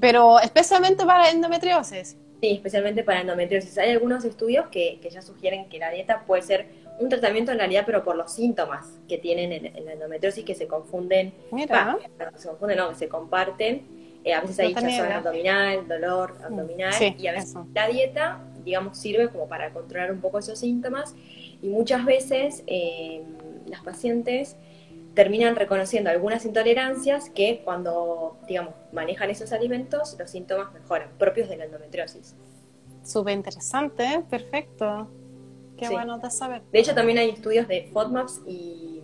Pero 0.00 0.40
especialmente 0.40 1.06
para 1.06 1.30
endometriosis. 1.30 2.16
Sí, 2.40 2.50
especialmente 2.50 3.02
para 3.02 3.20
endometriosis. 3.20 3.78
Hay 3.78 3.90
algunos 3.90 4.24
estudios 4.24 4.68
que, 4.68 4.98
que, 5.02 5.10
ya 5.10 5.22
sugieren 5.22 5.68
que 5.68 5.78
la 5.78 5.90
dieta 5.90 6.24
puede 6.26 6.42
ser 6.42 6.66
un 7.00 7.08
tratamiento 7.08 7.52
en 7.52 7.58
realidad, 7.58 7.84
pero 7.86 8.04
por 8.04 8.16
los 8.16 8.32
síntomas 8.32 8.98
que 9.08 9.18
tienen 9.18 9.52
en, 9.52 9.84
la 9.84 9.92
endometriosis 9.92 10.44
que 10.44 10.54
se 10.54 10.66
confunden. 10.66 11.32
Mira. 11.50 11.98
se 12.36 12.48
confunden, 12.48 12.78
no, 12.78 12.88
que 12.90 12.94
se 12.94 13.08
comparten 13.08 13.98
eh, 14.24 14.34
a 14.34 14.40
veces 14.40 14.58
hay 14.58 14.70
hinchazón 14.70 15.12
abdominal, 15.12 15.86
dolor 15.86 16.38
mm, 16.38 16.44
abdominal 16.44 16.94
y 17.18 17.26
a 17.28 17.32
veces 17.32 17.54
la 17.74 17.88
dieta, 17.88 18.40
digamos, 18.64 18.98
sirve 18.98 19.28
como 19.28 19.48
para 19.48 19.70
controlar 19.70 20.12
un 20.12 20.20
poco 20.20 20.38
esos 20.38 20.58
síntomas 20.58 21.14
y 21.62 21.68
muchas 21.68 22.04
veces 22.04 22.62
eh, 22.66 23.22
las 23.66 23.82
pacientes 23.82 24.56
terminan 25.18 25.56
reconociendo 25.56 26.10
algunas 26.10 26.44
intolerancias 26.44 27.28
que 27.30 27.62
cuando, 27.64 28.36
digamos, 28.46 28.72
manejan 28.92 29.30
esos 29.30 29.52
alimentos, 29.52 30.16
los 30.16 30.30
síntomas 30.30 30.72
mejoran, 30.72 31.10
propios 31.18 31.48
de 31.48 31.56
la 31.56 31.64
endometriosis. 31.64 32.36
Súper 33.02 33.34
interesante, 33.34 34.22
perfecto. 34.30 35.08
Qué 35.76 35.88
bueno 35.88 36.18
de 36.18 36.30
saber. 36.30 36.62
De 36.70 36.78
hecho, 36.78 36.94
también 36.94 37.18
hay 37.18 37.30
estudios 37.30 37.66
de 37.66 37.88
FODMAPs 37.92 38.42
y, 38.46 39.02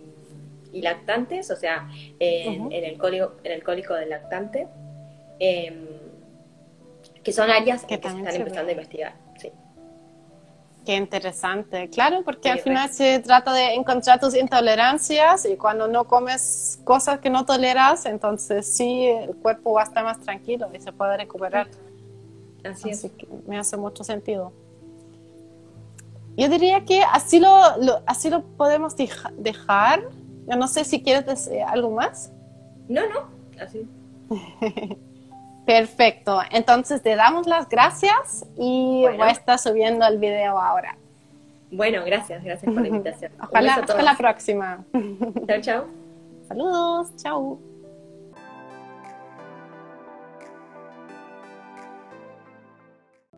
lactantes, 0.71 1.51
o 1.51 1.57
sea, 1.57 1.89
en, 2.19 2.71
el 2.71 2.97
cólico, 2.97 3.33
en 3.43 3.51
el 3.51 3.63
cólico 3.63 3.93
del 3.93 4.09
lactante, 4.09 4.67
Em, 5.39 5.87
que 7.23 7.31
son 7.31 7.49
áreas 7.49 7.83
que, 7.83 7.95
se 7.95 7.95
están 7.95 8.35
empezando 8.35 8.69
a 8.69 8.71
investigar. 8.71 9.15
Sí. 10.85 10.91
Qué 10.91 10.95
interesante, 10.95 11.89
claro, 11.89 12.21
porque 12.23 12.49
al 12.49 12.59
final 12.59 12.89
se 12.89 13.19
trata 13.19 13.51
de 13.53 13.73
encontrar 13.73 14.19
tus 14.19 14.35
intolerancias 14.35 15.45
y 15.45 15.57
cuando 15.57 15.87
no 15.87 16.05
comes 16.05 16.79
cosas 16.83 17.19
que 17.19 17.29
no 17.29 17.45
toleras, 17.45 18.05
entonces 18.05 18.67
sí, 18.67 19.05
el 19.05 19.35
cuerpo 19.35 19.73
va 19.73 19.81
a 19.81 19.83
estar 19.85 20.03
más 20.03 20.19
tranquilo 20.19 20.69
y 20.73 20.79
se 20.79 20.91
puede 20.91 21.17
recuperar. 21.17 21.67
Así, 22.63 22.89
es. 22.89 23.07
me 23.47 23.57
hace 23.57 23.77
mucho 23.77 24.03
sentido. 24.03 24.53
Yo 26.37 26.49
diría 26.49 26.83
que 26.83 27.01
así 27.01 27.39
lo, 27.39 27.49
así 28.05 28.29
lo 28.29 28.43
podemos 28.43 28.95
dejar. 29.37 30.03
Yo 30.47 30.55
no 30.57 30.67
sé 30.67 30.83
si 30.83 31.01
quieres 31.01 31.25
decir 31.25 31.61
algo 31.61 31.91
más. 31.91 32.31
No, 32.87 33.01
no, 33.07 33.29
así. 33.59 33.87
Perfecto. 35.65 36.41
Entonces 36.51 37.01
te 37.01 37.15
damos 37.15 37.47
las 37.47 37.67
gracias 37.67 38.45
y 38.57 39.05
voy 39.05 39.27
a 39.27 39.31
estar 39.31 39.59
subiendo 39.59 40.05
el 40.05 40.19
video 40.19 40.59
ahora. 40.59 40.95
Bueno, 41.71 42.03
gracias, 42.05 42.43
gracias 42.43 42.71
por 42.71 42.81
la 42.81 42.87
invitación. 42.87 43.31
Ojalá 43.41 43.75
hasta 43.75 44.01
la 44.01 44.15
próxima. 44.15 44.83
Chao, 45.47 45.61
chao. 45.61 45.85
Saludos, 46.47 47.15
chao. 47.17 47.74